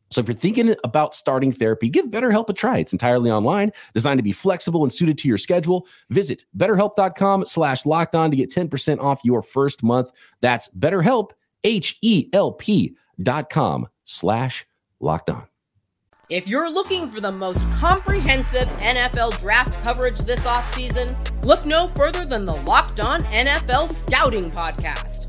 So 0.09 0.21
if 0.21 0.27
you're 0.27 0.35
thinking 0.35 0.75
about 0.83 1.13
starting 1.13 1.51
therapy, 1.51 1.89
give 1.89 2.07
BetterHelp 2.07 2.49
a 2.49 2.53
try. 2.53 2.79
It's 2.79 2.93
entirely 2.93 3.31
online, 3.31 3.71
designed 3.93 4.17
to 4.17 4.23
be 4.23 4.31
flexible 4.31 4.83
and 4.83 4.91
suited 4.91 5.17
to 5.19 5.27
your 5.27 5.37
schedule. 5.37 5.87
Visit 6.09 6.45
betterhelp.com 6.57 7.45
slash 7.45 7.85
locked 7.85 8.15
on 8.15 8.31
to 8.31 8.37
get 8.37 8.51
10% 8.51 8.99
off 8.99 9.21
your 9.23 9.41
first 9.41 9.83
month. 9.83 10.11
That's 10.41 10.69
betterhelp, 10.69 11.31
H-E-L-P 11.63 12.95
dot 13.21 13.49
com 13.49 13.87
slash 14.05 14.65
locked 14.99 15.29
on. 15.29 15.45
If 16.29 16.47
you're 16.47 16.71
looking 16.71 17.09
for 17.09 17.19
the 17.19 17.31
most 17.31 17.59
comprehensive 17.71 18.67
NFL 18.77 19.39
draft 19.39 19.73
coverage 19.83 20.19
this 20.19 20.41
offseason, 20.41 21.15
look 21.43 21.65
no 21.65 21.87
further 21.87 22.23
than 22.23 22.45
the 22.45 22.55
Locked 22.55 22.99
On 22.99 23.21
NFL 23.23 23.89
Scouting 23.89 24.51
Podcast. 24.51 25.28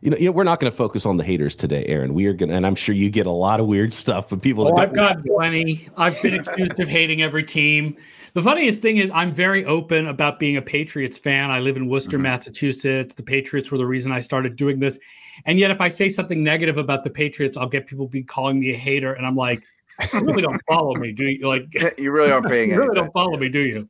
You 0.00 0.10
know, 0.10 0.16
you 0.16 0.26
know, 0.26 0.32
we're 0.32 0.44
not 0.44 0.60
going 0.60 0.70
to 0.70 0.76
focus 0.76 1.04
on 1.06 1.16
the 1.16 1.24
haters 1.24 1.56
today, 1.56 1.84
Aaron. 1.86 2.14
We 2.14 2.26
are 2.26 2.32
going 2.32 2.50
to, 2.50 2.54
and 2.54 2.64
I'm 2.64 2.76
sure 2.76 2.94
you 2.94 3.10
get 3.10 3.26
a 3.26 3.32
lot 3.32 3.58
of 3.58 3.66
weird 3.66 3.92
stuff, 3.92 4.28
but 4.28 4.42
people. 4.42 4.68
Oh, 4.68 4.76
I've 4.76 4.94
got 4.94 5.24
plenty. 5.24 5.88
I've 5.96 6.20
been 6.22 6.34
accused 6.34 6.78
of 6.78 6.88
hating 6.88 7.22
every 7.22 7.42
team. 7.42 7.96
The 8.34 8.42
funniest 8.42 8.80
thing 8.80 8.98
is, 8.98 9.10
I'm 9.12 9.34
very 9.34 9.64
open 9.64 10.06
about 10.06 10.38
being 10.38 10.56
a 10.56 10.62
Patriots 10.62 11.18
fan. 11.18 11.50
I 11.50 11.58
live 11.58 11.76
in 11.76 11.88
Worcester, 11.88 12.16
mm-hmm. 12.16 12.24
Massachusetts. 12.24 13.14
The 13.14 13.22
Patriots 13.22 13.72
were 13.72 13.78
the 13.78 13.86
reason 13.86 14.12
I 14.12 14.20
started 14.20 14.54
doing 14.54 14.78
this. 14.78 14.98
And 15.46 15.58
yet, 15.58 15.72
if 15.72 15.80
I 15.80 15.88
say 15.88 16.08
something 16.08 16.44
negative 16.44 16.76
about 16.76 17.02
the 17.02 17.10
Patriots, 17.10 17.56
I'll 17.56 17.68
get 17.68 17.86
people 17.86 18.06
be 18.06 18.22
calling 18.22 18.60
me 18.60 18.74
a 18.74 18.76
hater. 18.76 19.14
And 19.14 19.26
I'm 19.26 19.34
like, 19.34 19.64
you 20.12 20.20
really 20.20 20.42
don't 20.42 20.60
follow 20.68 20.94
me, 20.94 21.10
do 21.10 21.24
you? 21.24 21.48
Like, 21.48 21.66
you 21.98 22.12
really 22.12 22.30
aren't 22.30 22.46
paying. 22.46 22.70
Attention. 22.70 22.82
You 22.82 22.88
really 22.88 22.94
don't 22.94 23.12
follow 23.12 23.36
me, 23.36 23.48
do 23.48 23.60
you? 23.60 23.88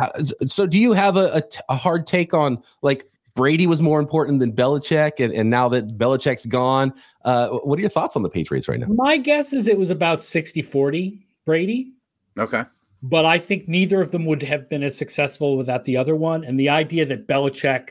Uh, 0.00 0.24
so, 0.46 0.66
do 0.66 0.78
you 0.78 0.92
have 0.92 1.16
a, 1.16 1.38
a, 1.38 1.42
a 1.70 1.76
hard 1.76 2.06
take 2.06 2.34
on 2.34 2.62
like 2.82 3.10
Brady 3.36 3.66
was 3.66 3.82
more 3.82 4.00
important 4.00 4.40
than 4.40 4.50
Belichick, 4.50 5.22
and, 5.22 5.32
and 5.32 5.50
now 5.50 5.68
that 5.68 5.96
Belichick's 5.98 6.46
gone, 6.46 6.92
uh, 7.24 7.50
what 7.50 7.78
are 7.78 7.82
your 7.82 7.90
thoughts 7.90 8.16
on 8.16 8.22
the 8.22 8.30
Patriots 8.30 8.66
right 8.66 8.80
now? 8.80 8.86
My 8.88 9.18
guess 9.18 9.52
is 9.52 9.68
it 9.68 9.78
was 9.78 9.90
about 9.90 10.22
60 10.22 10.62
40 10.62 11.24
Brady. 11.44 11.92
Okay. 12.38 12.64
But 13.02 13.26
I 13.26 13.38
think 13.38 13.68
neither 13.68 14.00
of 14.00 14.10
them 14.10 14.24
would 14.24 14.42
have 14.42 14.68
been 14.68 14.82
as 14.82 14.96
successful 14.96 15.56
without 15.56 15.84
the 15.84 15.96
other 15.96 16.16
one. 16.16 16.44
And 16.44 16.58
the 16.58 16.70
idea 16.70 17.04
that 17.06 17.28
Belichick 17.28 17.90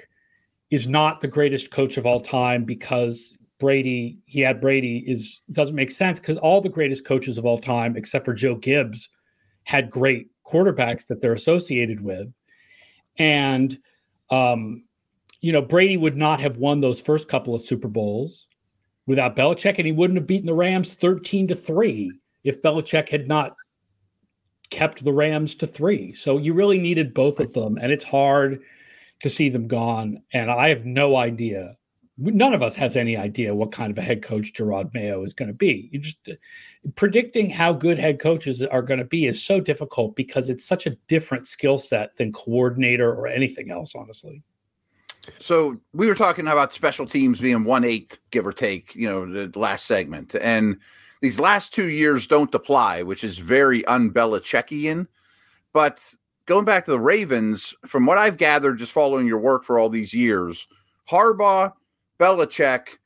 is 0.71 0.87
not 0.87 1.21
the 1.21 1.27
greatest 1.27 1.69
coach 1.69 1.97
of 1.97 2.07
all 2.07 2.19
time 2.19 2.63
because 2.63 3.37
Brady, 3.59 4.17
he 4.25 4.41
had 4.41 4.59
Brady, 4.59 5.05
is 5.07 5.41
doesn't 5.51 5.75
make 5.75 5.91
sense 5.91 6.19
because 6.19 6.37
all 6.37 6.59
the 6.59 6.69
greatest 6.69 7.05
coaches 7.05 7.37
of 7.37 7.45
all 7.45 7.59
time, 7.59 7.95
except 7.95 8.25
for 8.25 8.33
Joe 8.33 8.55
Gibbs, 8.55 9.09
had 9.63 9.91
great 9.91 10.27
quarterbacks 10.45 11.05
that 11.07 11.21
they're 11.21 11.33
associated 11.33 12.01
with. 12.01 12.33
And 13.17 13.77
um, 14.31 14.84
you 15.45 15.51
know, 15.51 15.61
Brady 15.61 15.95
would 15.95 16.17
not 16.17 16.39
have 16.39 16.57
won 16.57 16.81
those 16.81 16.99
first 16.99 17.27
couple 17.27 17.53
of 17.53 17.61
Super 17.61 17.87
Bowls 17.87 18.47
without 19.05 19.35
Belichick, 19.35 19.77
and 19.77 19.85
he 19.85 19.91
wouldn't 19.91 20.17
have 20.17 20.25
beaten 20.25 20.47
the 20.47 20.55
Rams 20.55 20.95
13 20.95 21.49
to 21.49 21.55
3 21.55 22.11
if 22.43 22.63
Belichick 22.63 23.09
had 23.09 23.27
not 23.27 23.55
kept 24.71 25.03
the 25.03 25.13
Rams 25.13 25.53
to 25.53 25.67
three. 25.67 26.13
So 26.13 26.39
you 26.39 26.55
really 26.55 26.79
needed 26.79 27.13
both 27.13 27.39
of 27.39 27.53
them, 27.53 27.77
and 27.77 27.91
it's 27.91 28.03
hard 28.03 28.63
to 29.21 29.29
see 29.29 29.49
them 29.49 29.67
gone. 29.67 30.23
And 30.33 30.49
I 30.49 30.69
have 30.69 30.83
no 30.83 31.15
idea. 31.15 31.77
None 32.17 32.55
of 32.55 32.63
us 32.63 32.75
has 32.77 32.97
any 32.97 33.15
idea 33.15 33.53
what 33.53 33.71
kind 33.71 33.91
of 33.91 33.99
a 33.99 34.01
head 34.01 34.23
coach 34.23 34.51
Jerod 34.51 34.95
Mayo 34.95 35.21
is 35.21 35.35
going 35.35 35.49
to 35.49 35.53
be. 35.53 35.89
You 35.91 35.99
just 35.99 36.27
predicting 36.95 37.51
how 37.51 37.71
good 37.71 37.99
head 37.99 38.19
coaches 38.19 38.63
are 38.63 38.81
going 38.81 38.97
to 38.97 39.05
be 39.05 39.27
is 39.27 39.43
so 39.43 39.59
difficult 39.59 40.15
because 40.15 40.49
it's 40.49 40.65
such 40.65 40.87
a 40.87 40.97
different 41.07 41.45
skill 41.45 41.77
set 41.77 42.17
than 42.17 42.33
coordinator 42.33 43.13
or 43.13 43.27
anything 43.27 43.69
else, 43.69 43.93
honestly. 43.95 44.41
So 45.39 45.77
we 45.93 46.07
were 46.07 46.15
talking 46.15 46.47
about 46.47 46.73
special 46.73 47.05
teams 47.05 47.39
being 47.39 47.63
one 47.63 47.83
eighth, 47.83 48.19
give 48.31 48.45
or 48.45 48.53
take, 48.53 48.95
you 48.95 49.09
know, 49.09 49.47
the 49.47 49.57
last 49.57 49.85
segment, 49.85 50.35
and 50.41 50.77
these 51.21 51.39
last 51.39 51.73
two 51.73 51.87
years 51.87 52.27
don't 52.27 52.53
apply, 52.53 53.01
which 53.03 53.23
is 53.23 53.37
very 53.37 53.83
unBelichickian. 53.83 55.07
But 55.73 55.99
going 56.45 56.65
back 56.65 56.85
to 56.85 56.91
the 56.91 56.99
Ravens, 56.99 57.73
from 57.85 58.05
what 58.05 58.17
I've 58.17 58.37
gathered, 58.37 58.77
just 58.77 58.91
following 58.91 59.25
your 59.25 59.39
work 59.39 59.63
for 59.63 59.79
all 59.79 59.89
these 59.89 60.13
years, 60.13 60.67
Harbaugh, 61.09 61.73
Belichick 62.19 62.97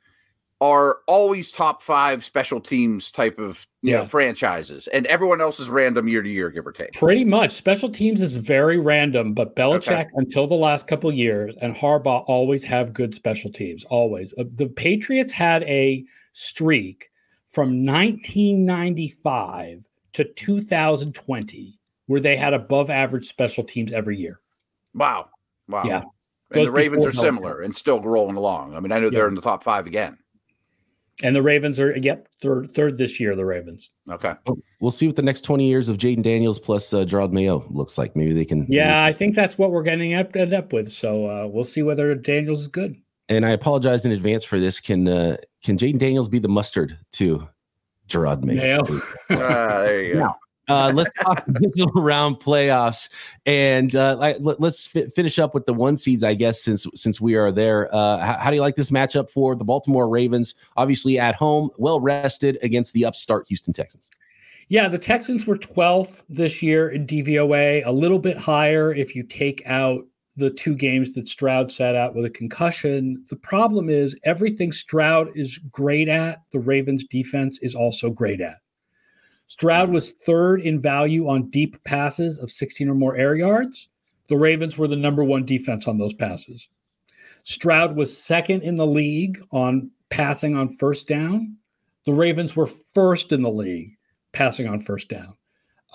are 0.61 0.99
always 1.07 1.51
top 1.51 1.81
five 1.81 2.25
special 2.25 2.59
teams 2.59 3.11
type 3.11 3.39
of 3.39 3.65
you 3.81 3.91
yeah. 3.91 3.99
know 3.99 4.07
franchises, 4.07 4.87
and 4.87 5.05
everyone 5.07 5.39
else 5.41 5.59
is 5.59 5.69
random 5.69 6.07
year 6.07 6.21
to 6.21 6.29
year, 6.29 6.49
give 6.49 6.67
or 6.67 6.71
take. 6.71 6.93
Pretty 6.93 7.23
much, 7.23 7.51
special 7.51 7.89
teams 7.89 8.21
is 8.21 8.35
very 8.35 8.77
random, 8.77 9.33
but 9.33 9.55
Belichick 9.55 10.07
okay. 10.07 10.09
until 10.15 10.47
the 10.47 10.55
last 10.55 10.87
couple 10.87 11.11
years 11.11 11.55
and 11.61 11.73
Harbaugh 11.73 12.23
always 12.27 12.63
have 12.65 12.93
good 12.93 13.15
special 13.15 13.51
teams. 13.51 13.85
Always, 13.85 14.33
uh, 14.37 14.43
the 14.55 14.67
Patriots 14.67 15.31
had 15.31 15.63
a 15.63 16.03
streak 16.33 17.09
from 17.47 17.85
1995 17.85 19.83
to 20.13 20.23
2020 20.23 21.79
where 22.07 22.19
they 22.19 22.35
had 22.35 22.53
above 22.53 22.89
average 22.89 23.27
special 23.27 23.63
teams 23.63 23.91
every 23.91 24.17
year. 24.17 24.39
Wow. 24.93 25.29
Wow. 25.67 25.83
Yeah. 25.85 26.01
And 26.51 26.65
the 26.65 26.71
Ravens 26.71 27.05
are 27.05 27.11
similar 27.11 27.61
and 27.61 27.75
still 27.75 28.01
rolling 28.01 28.35
along. 28.35 28.75
I 28.75 28.79
mean, 28.79 28.91
I 28.91 28.99
know 28.99 29.05
yeah. 29.05 29.19
they're 29.19 29.27
in 29.27 29.35
the 29.35 29.41
top 29.41 29.63
five 29.63 29.85
again. 29.85 30.17
And 31.21 31.35
the 31.35 31.41
Ravens 31.41 31.79
are 31.79 31.97
yep 31.97 32.29
third 32.41 32.71
third 32.71 32.97
this 32.97 33.19
year. 33.19 33.35
The 33.35 33.45
Ravens. 33.45 33.91
Okay. 34.09 34.33
We'll 34.79 34.91
see 34.91 35.05
what 35.05 35.17
the 35.17 35.21
next 35.21 35.41
twenty 35.41 35.67
years 35.67 35.89
of 35.89 35.97
Jayden 35.97 36.23
Daniels 36.23 36.59
plus 36.59 36.93
uh, 36.93 37.03
Jerod 37.03 37.33
Mayo 37.33 37.65
looks 37.69 37.97
like. 37.97 38.15
Maybe 38.15 38.33
they 38.33 38.45
can. 38.45 38.65
Yeah, 38.69 39.03
I 39.03 39.11
think 39.11 39.35
that's 39.35 39.57
what 39.57 39.71
we're 39.71 39.83
getting 39.83 40.13
up 40.13 40.35
end 40.35 40.53
up 40.53 40.71
with. 40.71 40.89
So 40.89 41.29
uh, 41.29 41.47
we'll 41.47 41.65
see 41.65 41.83
whether 41.83 42.15
Daniels 42.15 42.61
is 42.61 42.67
good. 42.67 42.95
And 43.27 43.45
I 43.45 43.51
apologize 43.51 44.05
in 44.05 44.11
advance 44.11 44.43
for 44.45 44.59
this. 44.59 44.79
Can 44.79 45.07
uh, 45.07 45.38
can 45.63 45.77
Jayden 45.77 45.99
Daniels 45.99 46.29
be 46.29 46.39
the 46.39 46.47
mustard 46.47 46.97
to 47.13 47.47
Jerod 48.07 48.43
Mayo? 48.43 48.81
Mayo. 48.83 49.01
uh, 49.29 49.81
there 49.83 50.03
you 50.03 50.13
go. 50.13 50.19
Now, 50.19 50.35
uh, 50.69 50.91
let's 50.93 51.09
talk 51.21 51.45
divisional 51.53 51.91
round 52.01 52.38
playoffs, 52.38 53.11
and 53.45 53.95
uh, 53.95 54.15
let, 54.15 54.61
us 54.61 54.88
fi- 54.88 55.07
finish 55.07 55.39
up 55.39 55.53
with 55.53 55.65
the 55.65 55.73
one 55.73 55.97
seeds, 55.97 56.23
I 56.23 56.35
guess, 56.35 56.61
since 56.61 56.85
since 56.95 57.19
we 57.19 57.35
are 57.35 57.51
there. 57.51 57.93
Uh, 57.93 58.19
how, 58.19 58.38
how, 58.38 58.49
do 58.49 58.55
you 58.55 58.61
like 58.61 58.75
this 58.75 58.89
matchup 58.89 59.29
for 59.29 59.55
the 59.55 59.63
Baltimore 59.63 60.07
Ravens? 60.07 60.55
Obviously 60.77 61.19
at 61.19 61.35
home, 61.35 61.69
well 61.77 61.99
rested 61.99 62.57
against 62.61 62.93
the 62.93 63.05
upstart 63.05 63.45
Houston 63.47 63.73
Texans. 63.73 64.09
Yeah, 64.69 64.88
the 64.88 64.99
Texans 64.99 65.47
were 65.47 65.57
12th 65.57 66.21
this 66.29 66.61
year 66.61 66.89
in 66.89 67.07
DVOA, 67.07 67.83
a 67.88 67.91
little 67.91 68.19
bit 68.19 68.38
higher 68.38 68.93
if 68.93 69.15
you 69.15 69.23
take 69.23 69.63
out 69.65 70.03
the 70.35 70.51
two 70.51 70.75
games 70.75 71.13
that 71.13 71.27
Stroud 71.27 71.71
sat 71.71 71.95
out 71.95 72.15
with 72.15 72.25
a 72.25 72.29
concussion. 72.29 73.23
The 73.29 73.35
problem 73.35 73.89
is 73.89 74.15
everything 74.23 74.71
Stroud 74.71 75.29
is 75.35 75.57
great 75.71 76.07
at, 76.07 76.41
the 76.51 76.59
Ravens 76.59 77.03
defense 77.03 77.59
is 77.63 77.73
also 77.73 78.09
great 78.09 78.41
at. 78.41 78.57
Stroud 79.50 79.89
was 79.89 80.12
third 80.12 80.62
in 80.62 80.79
value 80.79 81.27
on 81.27 81.50
deep 81.50 81.84
passes 81.84 82.38
of 82.38 82.51
16 82.51 82.88
or 82.88 82.94
more 82.94 83.15
air 83.15 83.34
yards. 83.34 83.89
The 84.27 84.38
Ravens 84.38 84.77
were 84.77 84.88
the 84.88 84.96
number 84.96 85.24
one 85.24 85.44
defense 85.44 85.88
on 85.88 85.98
those 85.98 86.13
passes. 86.13 86.68
Stroud 87.41 87.96
was 87.96 88.15
second 88.15 88.62
in 88.62 88.75
the 88.75 88.86
league 88.86 89.41
on 89.51 89.89
passing 90.12 90.56
on 90.56 90.70
first 90.70 91.08
down. 91.08 91.58
The 92.06 92.13
Ravens 92.13 92.56
were 92.56 92.68
first 92.68 93.32
in 93.32 93.41
the 93.41 93.50
league 93.50 93.98
passing 94.34 94.68
on 94.68 94.82
first 94.82 95.10
down. 95.10 95.34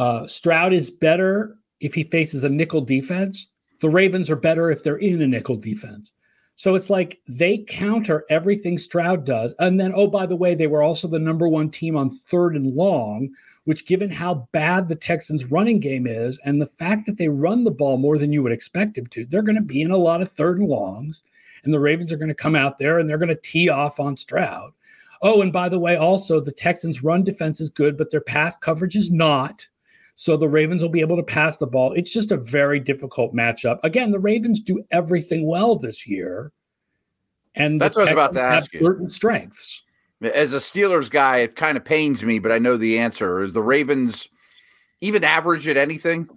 Uh, 0.00 0.26
Stroud 0.26 0.72
is 0.72 0.90
better 0.90 1.56
if 1.78 1.94
he 1.94 2.02
faces 2.02 2.42
a 2.42 2.48
nickel 2.48 2.80
defense. 2.80 3.46
The 3.80 3.88
Ravens 3.88 4.30
are 4.30 4.36
better 4.36 4.72
if 4.72 4.82
they're 4.82 4.96
in 4.96 5.22
a 5.22 5.28
nickel 5.28 5.56
defense. 5.56 6.10
So 6.56 6.74
it's 6.74 6.90
like 6.90 7.20
they 7.26 7.58
counter 7.58 8.24
everything 8.30 8.78
Stroud 8.78 9.24
does. 9.24 9.54
And 9.58 9.78
then, 9.78 9.92
oh, 9.94 10.06
by 10.06 10.26
the 10.26 10.36
way, 10.36 10.54
they 10.54 10.68
were 10.68 10.82
also 10.82 11.08
the 11.08 11.18
number 11.18 11.48
one 11.48 11.70
team 11.70 11.96
on 11.96 12.08
third 12.08 12.54
and 12.54 12.74
long, 12.74 13.30
which, 13.64 13.86
given 13.86 14.10
how 14.10 14.48
bad 14.52 14.88
the 14.88 14.94
Texans' 14.94 15.46
running 15.46 15.80
game 15.80 16.06
is 16.06 16.38
and 16.44 16.60
the 16.60 16.66
fact 16.66 17.06
that 17.06 17.16
they 17.18 17.28
run 17.28 17.64
the 17.64 17.70
ball 17.70 17.96
more 17.96 18.18
than 18.18 18.32
you 18.32 18.42
would 18.42 18.52
expect 18.52 18.94
them 18.94 19.06
to, 19.08 19.24
they're 19.24 19.42
going 19.42 19.56
to 19.56 19.62
be 19.62 19.82
in 19.82 19.90
a 19.90 19.96
lot 19.96 20.22
of 20.22 20.30
third 20.30 20.58
and 20.58 20.68
longs. 20.68 21.24
And 21.64 21.72
the 21.72 21.80
Ravens 21.80 22.12
are 22.12 22.18
going 22.18 22.28
to 22.28 22.34
come 22.34 22.54
out 22.54 22.78
there 22.78 22.98
and 22.98 23.08
they're 23.08 23.18
going 23.18 23.28
to 23.30 23.34
tee 23.36 23.68
off 23.68 23.98
on 23.98 24.16
Stroud. 24.16 24.72
Oh, 25.22 25.40
and 25.40 25.52
by 25.52 25.70
the 25.70 25.78
way, 25.78 25.96
also 25.96 26.38
the 26.38 26.52
Texans' 26.52 27.02
run 27.02 27.24
defense 27.24 27.60
is 27.60 27.70
good, 27.70 27.96
but 27.96 28.10
their 28.10 28.20
pass 28.20 28.56
coverage 28.56 28.96
is 28.96 29.10
not. 29.10 29.66
So 30.16 30.36
the 30.36 30.48
Ravens 30.48 30.82
will 30.82 30.90
be 30.90 31.00
able 31.00 31.16
to 31.16 31.22
pass 31.22 31.56
the 31.56 31.66
ball. 31.66 31.92
It's 31.92 32.12
just 32.12 32.30
a 32.30 32.36
very 32.36 32.78
difficult 32.78 33.34
matchup. 33.34 33.80
Again, 33.82 34.12
the 34.12 34.18
Ravens 34.18 34.60
do 34.60 34.84
everything 34.90 35.46
well 35.46 35.76
this 35.76 36.06
year. 36.06 36.52
And 37.56 37.80
that's 37.80 37.96
what 37.96 38.08
I 38.08 38.12
was 38.12 38.12
about 38.12 38.32
to 38.34 38.42
ask 38.42 38.72
you. 38.72 38.80
Certain 38.80 39.10
strengths. 39.10 39.82
As 40.22 40.54
a 40.54 40.58
Steelers 40.58 41.10
guy, 41.10 41.38
it 41.38 41.56
kind 41.56 41.76
of 41.76 41.84
pains 41.84 42.22
me, 42.22 42.38
but 42.38 42.52
I 42.52 42.58
know 42.58 42.76
the 42.76 42.98
answer. 42.98 43.42
Is 43.42 43.54
the 43.54 43.62
Ravens 43.62 44.28
even 45.00 45.24
average 45.24 45.66
at 45.68 45.76
anything? 45.76 46.28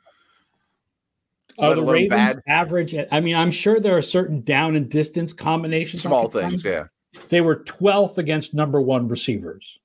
Are 1.59 1.73
the 1.73 1.83
Ravens 1.83 2.35
bad? 2.35 2.41
average? 2.47 2.93
At, 2.93 3.07
I 3.11 3.19
mean, 3.19 3.35
I'm 3.35 3.51
sure 3.51 3.79
there 3.79 3.97
are 3.97 4.01
certain 4.01 4.41
down 4.41 4.75
and 4.75 4.89
distance 4.89 5.33
combinations. 5.33 6.01
Small 6.01 6.29
things, 6.29 6.63
yeah. 6.63 6.85
They 7.29 7.41
were 7.41 7.63
12th 7.63 8.17
against 8.17 8.53
number 8.53 8.81
one 8.81 9.07
receivers, 9.07 9.79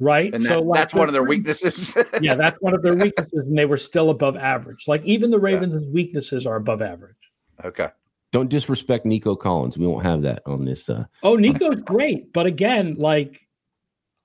right? 0.00 0.34
And 0.34 0.44
that, 0.46 0.64
like, 0.64 0.76
that's 0.80 0.94
one 0.94 1.08
of 1.08 1.12
their 1.12 1.22
weaknesses. 1.24 1.94
yeah, 2.20 2.34
that's 2.34 2.56
one 2.60 2.74
of 2.74 2.82
their 2.82 2.94
weaknesses, 2.94 3.44
and 3.46 3.56
they 3.56 3.64
were 3.66 3.76
still 3.76 4.10
above 4.10 4.36
average. 4.36 4.84
Like 4.88 5.04
even 5.04 5.30
the 5.30 5.38
Ravens' 5.38 5.86
weaknesses 5.92 6.46
are 6.46 6.56
above 6.56 6.82
average. 6.82 7.16
okay. 7.64 7.88
Don't 8.32 8.50
disrespect 8.50 9.06
Nico 9.06 9.36
Collins. 9.36 9.78
We 9.78 9.86
won't 9.86 10.04
have 10.04 10.22
that 10.22 10.42
on 10.44 10.64
this. 10.64 10.88
Uh, 10.88 11.04
Oh, 11.22 11.36
Nico's 11.36 11.80
great, 11.82 12.32
but 12.32 12.46
again, 12.46 12.96
like, 12.98 13.40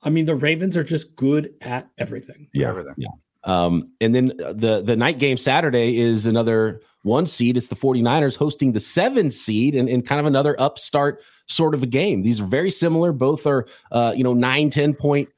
I 0.01 0.09
mean, 0.09 0.25
the 0.25 0.33
Ravens 0.33 0.75
are 0.75 0.83
just 0.83 1.15
good 1.15 1.53
at 1.61 1.87
everything. 1.99 2.47
yeah, 2.51 2.69
Everything. 2.69 2.95
yeah. 2.97 3.09
Um, 3.43 3.87
and 4.01 4.15
then 4.15 4.27
the 4.37 4.81
the 4.83 4.95
night 4.95 5.19
game 5.19 5.37
Saturday 5.37 5.99
is 5.99 6.25
another 6.25 6.81
one 7.03 7.27
seed. 7.27 7.55
It's 7.55 7.67
the 7.67 7.75
49ers 7.75 8.35
hosting 8.35 8.71
the 8.71 8.79
seven 8.79 9.29
seed 9.29 9.75
and, 9.75 9.87
and 9.87 10.03
kind 10.05 10.19
of 10.19 10.25
another 10.25 10.59
upstart 10.59 11.21
sort 11.47 11.73
of 11.75 11.83
a 11.83 11.85
game. 11.87 12.23
These 12.23 12.41
are 12.41 12.45
very 12.45 12.71
similar. 12.71 13.13
Both 13.13 13.45
are 13.45 13.67
uh, 13.91 14.13
you 14.15 14.23
know, 14.23 14.33
nine, 14.33 14.69
10 14.71 14.95
point 14.95 15.29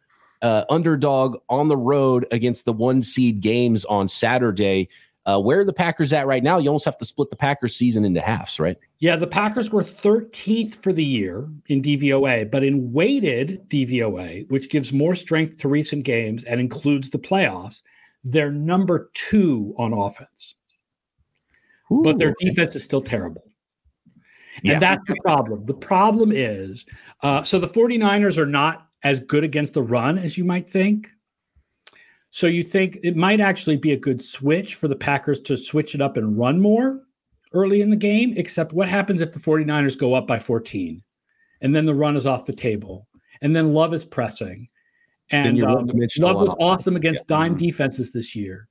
uh, 0.41 0.65
underdog 0.69 1.37
on 1.49 1.67
the 1.67 1.77
road 1.77 2.25
against 2.31 2.65
the 2.65 2.73
one 2.73 3.01
seed 3.01 3.41
games 3.41 3.85
on 3.85 4.07
Saturday. 4.07 4.89
Uh, 5.25 5.39
where 5.39 5.59
are 5.59 5.65
the 5.65 5.73
Packers 5.73 6.11
at 6.13 6.25
right 6.25 6.41
now? 6.41 6.57
You 6.57 6.69
almost 6.69 6.85
have 6.85 6.97
to 6.97 7.05
split 7.05 7.29
the 7.29 7.35
Packers 7.35 7.75
season 7.75 8.03
into 8.05 8.21
halves, 8.21 8.59
right? 8.59 8.75
Yeah, 8.99 9.15
the 9.15 9.27
Packers 9.27 9.69
were 9.69 9.83
13th 9.83 10.73
for 10.73 10.91
the 10.91 11.03
year 11.03 11.47
in 11.67 11.83
DVOA, 11.83 12.49
but 12.49 12.63
in 12.63 12.91
weighted 12.91 13.69
DVOA, 13.69 14.49
which 14.49 14.71
gives 14.71 14.91
more 14.91 15.13
strength 15.13 15.57
to 15.57 15.67
recent 15.67 16.05
games 16.05 16.43
and 16.45 16.59
includes 16.59 17.11
the 17.11 17.19
playoffs, 17.19 17.83
they're 18.23 18.51
number 18.51 19.11
two 19.13 19.75
on 19.77 19.93
offense. 19.93 20.55
but 21.89 22.17
their 22.17 22.33
defense 22.39 22.75
is 22.75 22.83
still 22.83 23.01
terrible. 23.01 23.43
Yeah. 24.63 24.73
And 24.73 24.81
that's 24.81 25.03
the 25.07 25.15
problem. 25.23 25.65
The 25.65 25.73
problem 25.73 26.31
is 26.31 26.85
uh, 27.21 27.43
so 27.43 27.59
the 27.59 27.67
49ers 27.67 28.37
are 28.37 28.45
not 28.45 28.87
as 29.03 29.19
good 29.19 29.43
against 29.43 29.73
the 29.73 29.81
run 29.81 30.17
as 30.17 30.37
you 30.37 30.43
might 30.43 30.69
think. 30.69 31.09
So 32.29 32.47
you 32.47 32.63
think 32.63 32.99
it 33.03 33.15
might 33.15 33.41
actually 33.41 33.77
be 33.77 33.91
a 33.91 33.97
good 33.97 34.21
switch 34.21 34.75
for 34.75 34.87
the 34.87 34.95
Packers 34.95 35.39
to 35.41 35.57
switch 35.57 35.95
it 35.95 36.01
up 36.01 36.17
and 36.17 36.37
run 36.37 36.61
more 36.61 37.01
early 37.53 37.81
in 37.81 37.89
the 37.89 37.97
game, 37.97 38.33
except 38.37 38.71
what 38.71 38.87
happens 38.87 39.19
if 39.19 39.33
the 39.33 39.39
49ers 39.39 39.97
go 39.97 40.13
up 40.13 40.27
by 40.27 40.39
14 40.39 41.03
and 41.61 41.75
then 41.75 41.85
the 41.85 41.93
run 41.93 42.15
is 42.15 42.25
off 42.25 42.45
the 42.45 42.53
table 42.53 43.07
and 43.41 43.55
then 43.55 43.73
Love 43.73 43.93
is 43.93 44.05
pressing. 44.05 44.67
And 45.31 45.61
um, 45.63 45.87
Love 46.17 46.37
was 46.37 46.55
awesome 46.59 46.95
against 46.95 47.27
dime 47.27 47.55
defenses 47.55 48.11
this 48.11 48.35
year. 48.35 48.67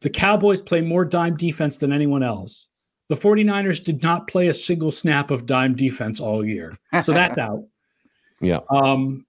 The 0.00 0.10
Cowboys 0.10 0.60
play 0.60 0.80
more 0.80 1.04
dime 1.04 1.36
defense 1.36 1.76
than 1.76 1.92
anyone 1.92 2.22
else. 2.22 2.68
The 3.08 3.16
49ers 3.16 3.84
did 3.84 4.02
not 4.02 4.28
play 4.28 4.48
a 4.48 4.54
single 4.54 4.92
snap 4.92 5.30
of 5.30 5.44
dime 5.44 5.74
defense 5.74 6.20
all 6.20 6.44
year. 6.44 6.78
So 7.02 7.12
that's 7.12 7.38
out. 7.38 7.64
Yeah. 8.40 8.60
Um, 8.70 9.26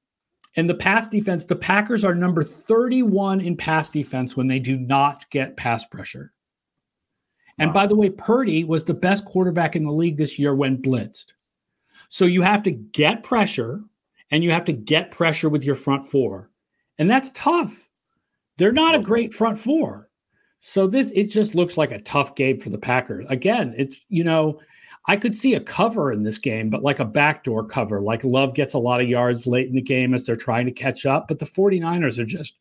and 0.56 0.70
the 0.70 0.76
pass 0.76 1.08
defense, 1.08 1.46
the 1.46 1.56
Packers 1.56 2.04
are 2.04 2.14
number 2.14 2.44
31 2.44 3.42
in 3.42 3.56
pass 3.56 3.90
defense 3.90 4.36
when 4.36 4.48
they 4.48 4.60
do 4.60 4.78
not 4.78 5.30
get 5.30 5.56
pass 5.56 5.86
pressure. 5.86 6.34
And 7.58 7.74
by 7.74 7.86
the 7.86 7.96
way, 7.96 8.10
Purdy 8.10 8.64
was 8.64 8.84
the 8.84 8.94
best 8.94 9.24
quarterback 9.26 9.76
in 9.76 9.84
the 9.84 9.92
league 9.92 10.18
this 10.18 10.40
year 10.40 10.56
when 10.56 10.82
blitzed. 10.82 11.28
So 12.10 12.26
you 12.26 12.42
have 12.42 12.64
to 12.64 12.72
get 12.72 13.24
pressure 13.24 13.82
and 14.32 14.44
you 14.44 14.52
have 14.52 14.66
to 14.66 14.74
get 14.74 15.12
pressure 15.12 15.48
with 15.48 15.64
your 15.64 15.76
front 15.76 16.04
four. 16.04 16.50
And 16.98 17.10
that's 17.10 17.32
tough. 17.32 17.88
They're 18.58 18.72
not 18.72 18.96
a 18.96 19.00
great 19.00 19.34
front 19.34 19.60
four. 19.60 20.10
So 20.60 20.88
this 20.88 21.12
it 21.16 21.26
just 21.26 21.56
looks 21.56 21.78
like 21.78 21.92
a 21.92 22.02
tough 22.02 22.36
game 22.36 22.60
for 22.60 22.70
the 22.70 22.78
Packers. 22.78 23.26
Again, 23.30 23.74
it's 23.78 24.06
you 24.10 24.24
know, 24.24 24.60
I 25.08 25.18
could 25.18 25.36
see 25.36 25.56
a 25.56 25.60
cover 25.60 26.12
in 26.12 26.24
this 26.24 26.38
game, 26.38 26.70
but 26.70 26.84
like 26.84 27.00
a 27.00 27.06
backdoor 27.06 27.66
cover, 27.66 28.02
like 28.02 28.24
Love 28.24 28.54
gets 28.54 28.74
a 28.74 28.80
lot 28.80 29.02
of 29.02 29.10
yards 29.10 29.48
late 29.48 29.68
in 29.68 29.74
the 29.74 29.82
game 29.82 30.14
as 30.14 30.24
they're 30.24 30.36
trying 30.36 30.66
to 30.68 30.72
catch 30.72 31.06
up, 31.06 31.28
but 31.28 31.40
the 31.40 31.46
49ers 31.46 32.20
are 32.20 32.26
just 32.26 32.54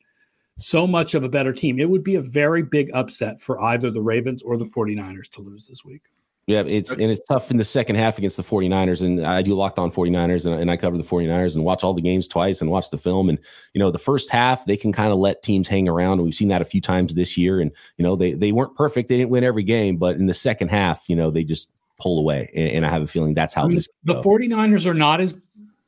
so 0.57 0.87
much 0.87 1.15
of 1.15 1.23
a 1.23 1.29
better 1.29 1.53
team. 1.53 1.79
It 1.79 1.89
would 1.89 2.05
be 2.05 2.15
a 2.15 2.23
very 2.23 2.63
big 2.63 2.91
upset 2.95 3.41
for 3.41 3.61
either 3.63 3.91
the 3.91 4.03
Ravens 4.03 4.43
or 4.43 4.57
the 4.57 4.65
49ers 4.65 5.31
to 5.33 5.43
lose 5.43 5.67
this 5.67 5.85
week. 5.85 6.03
Yeah, 6.47 6.65
it's 6.67 6.91
and 6.91 7.03
it's 7.03 7.21
tough 7.29 7.53
in 7.53 7.59
the 7.59 7.65
second 7.65 7.95
half 7.95 8.19
against 8.19 8.37
the 8.37 8.43
49ers. 8.43 9.05
And 9.05 9.25
I 9.25 9.41
do 9.41 9.55
locked 9.55 9.79
on 9.79 9.93
49ers 9.93 10.47
and, 10.47 10.61
and 10.61 10.69
I 10.69 10.77
cover 10.77 10.97
the 10.97 11.05
49ers 11.05 11.55
and 11.55 11.65
watch 11.65 11.85
all 11.85 11.95
the 11.95 12.03
games 12.03 12.27
twice 12.27 12.61
and 12.61 12.71
watch 12.71 12.91
the 12.91 12.99
film. 12.99 13.29
And, 13.29 13.39
you 13.73 13.79
know, 13.79 13.93
the 13.93 14.01
first 14.01 14.31
half, 14.31 14.65
they 14.65 14.77
can 14.77 14.93
kind 14.93 15.13
of 15.13 15.19
let 15.19 15.45
teams 15.45 15.69
hang 15.69 15.89
around. 15.89 16.21
We've 16.23 16.35
seen 16.35 16.49
that 16.49 16.63
a 16.63 16.65
few 16.65 16.81
times 16.81 17.15
this 17.15 17.37
year. 17.37 17.61
And, 17.61 17.71
you 17.99 18.03
know, 18.03 18.17
they 18.17 18.33
they 18.33 18.51
weren't 18.51 18.75
perfect. 18.75 19.09
They 19.09 19.17
didn't 19.17 19.31
win 19.31 19.45
every 19.45 19.63
game, 19.63 19.97
but 19.97 20.17
in 20.17 20.27
the 20.27 20.35
second 20.35 20.69
half, 20.69 21.05
you 21.09 21.15
know, 21.15 21.31
they 21.31 21.45
just 21.45 21.71
pull 22.01 22.19
away. 22.19 22.51
And, 22.55 22.71
and 22.71 22.87
I 22.87 22.91
have 22.91 23.03
a 23.03 23.07
feeling 23.07 23.35
that's 23.35 23.55
how 23.55 23.65
I 23.65 23.67
mean, 23.67 23.77
this 23.77 23.89
the 24.05 24.23
49ers 24.23 24.87
are 24.87 24.95
not 24.95 25.21
as 25.21 25.35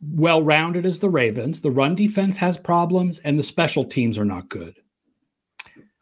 well 0.01 0.42
rounded 0.42 0.85
as 0.87 1.01
the 1.01 1.11
Ravens. 1.11 1.61
The 1.61 1.70
run 1.70 1.94
defense 1.94 2.37
has 2.37 2.57
problems 2.57 3.18
and 3.20 3.38
the 3.38 3.42
special 3.42 3.85
teams 3.85 4.18
are 4.18 4.25
not 4.25 4.48
good. 4.48 4.79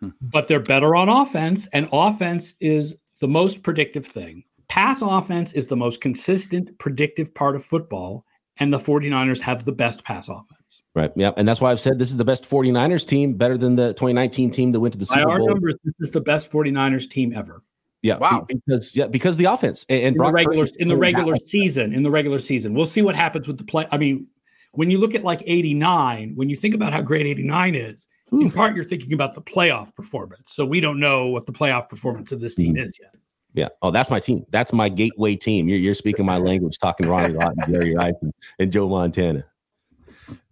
Hmm. 0.00 0.10
But 0.20 0.48
they're 0.48 0.60
better 0.60 0.96
on 0.96 1.08
offense, 1.08 1.68
and 1.72 1.88
offense 1.92 2.54
is 2.60 2.96
the 3.20 3.28
most 3.28 3.62
predictive 3.62 4.06
thing. 4.06 4.44
Pass 4.68 5.02
offense 5.02 5.52
is 5.52 5.66
the 5.66 5.76
most 5.76 6.00
consistent, 6.00 6.78
predictive 6.78 7.34
part 7.34 7.54
of 7.54 7.64
football, 7.64 8.24
and 8.58 8.72
the 8.72 8.78
49ers 8.78 9.40
have 9.40 9.64
the 9.64 9.72
best 9.72 10.04
pass 10.04 10.28
offense. 10.28 10.82
Right. 10.94 11.12
Yeah. 11.16 11.32
And 11.36 11.46
that's 11.46 11.60
why 11.60 11.70
I've 11.70 11.80
said 11.80 11.98
this 11.98 12.10
is 12.10 12.16
the 12.16 12.24
best 12.24 12.48
49ers 12.48 13.06
team, 13.06 13.34
better 13.34 13.56
than 13.56 13.76
the 13.76 13.88
2019 13.88 14.50
team 14.50 14.72
that 14.72 14.80
went 14.80 14.92
to 14.92 14.98
the 14.98 15.06
By 15.06 15.16
Super 15.16 15.30
our 15.30 15.38
Bowl. 15.38 15.48
numbers, 15.48 15.74
this 15.84 15.94
is 16.00 16.10
the 16.10 16.20
best 16.20 16.50
49ers 16.50 17.08
team 17.08 17.32
ever. 17.34 17.62
Yeah. 18.02 18.16
Wow. 18.16 18.46
Because 18.48 18.96
yeah, 18.96 19.06
because 19.06 19.36
the 19.36 19.44
offense 19.46 19.84
and, 19.88 19.98
and 20.02 20.16
in 20.16 20.22
the 20.22 20.32
regular 20.32 20.64
Purdy- 20.66 20.76
in 20.82 20.88
the 20.88 20.96
regular 20.96 21.36
season. 21.36 21.92
In 21.92 22.02
the 22.02 22.10
regular 22.10 22.38
season, 22.38 22.74
we'll 22.74 22.86
see 22.86 23.02
what 23.02 23.14
happens 23.14 23.46
with 23.46 23.58
the 23.58 23.64
play. 23.64 23.86
I 23.90 23.98
mean, 23.98 24.26
when 24.72 24.90
you 24.90 24.98
look 24.98 25.14
at 25.14 25.22
like 25.24 25.42
'89, 25.46 26.32
when 26.34 26.48
you 26.48 26.56
think 26.56 26.74
about 26.74 26.92
how 26.92 27.02
great 27.02 27.26
'89 27.26 27.74
is, 27.74 28.08
in 28.32 28.50
part 28.50 28.74
you're 28.74 28.84
thinking 28.84 29.12
about 29.12 29.34
the 29.34 29.42
playoff 29.42 29.94
performance. 29.94 30.52
So 30.52 30.64
we 30.64 30.80
don't 30.80 30.98
know 31.00 31.28
what 31.28 31.46
the 31.46 31.52
playoff 31.52 31.88
performance 31.88 32.32
of 32.32 32.40
this 32.40 32.54
team 32.54 32.74
Mm-hmm. 32.74 32.88
is 32.88 32.98
yet. 33.00 33.14
Yeah. 33.52 33.68
Oh, 33.82 33.90
that's 33.90 34.10
my 34.10 34.20
team. 34.20 34.46
That's 34.50 34.72
my 34.72 34.88
gateway 34.88 35.34
team. 35.34 35.68
You're, 35.68 35.78
you're 35.78 35.94
speaking 35.94 36.24
my 36.24 36.38
language, 36.38 36.78
talking 36.78 37.08
Ronnie 37.08 37.34
Lott 37.34 37.54
and 37.56 37.74
Jerry 37.74 37.94
Rice 37.96 38.14
and, 38.22 38.32
and 38.60 38.72
Joe 38.72 38.88
Montana. 38.88 39.44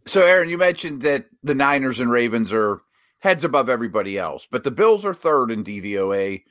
So, 0.07 0.23
Aaron, 0.23 0.49
you 0.49 0.59
mentioned 0.59 1.03
that 1.03 1.27
the 1.45 1.55
Niners 1.55 2.01
and 2.01 2.11
Ravens 2.11 2.53
are 2.53 2.81
heads 3.21 3.45
above 3.45 3.69
everybody 3.69 4.19
else, 4.19 4.49
but 4.51 4.65
the 4.65 4.71
Bills 4.73 5.05
are 5.05 5.15
third 5.15 5.53
in 5.53 5.63
DVOA. 5.63 6.43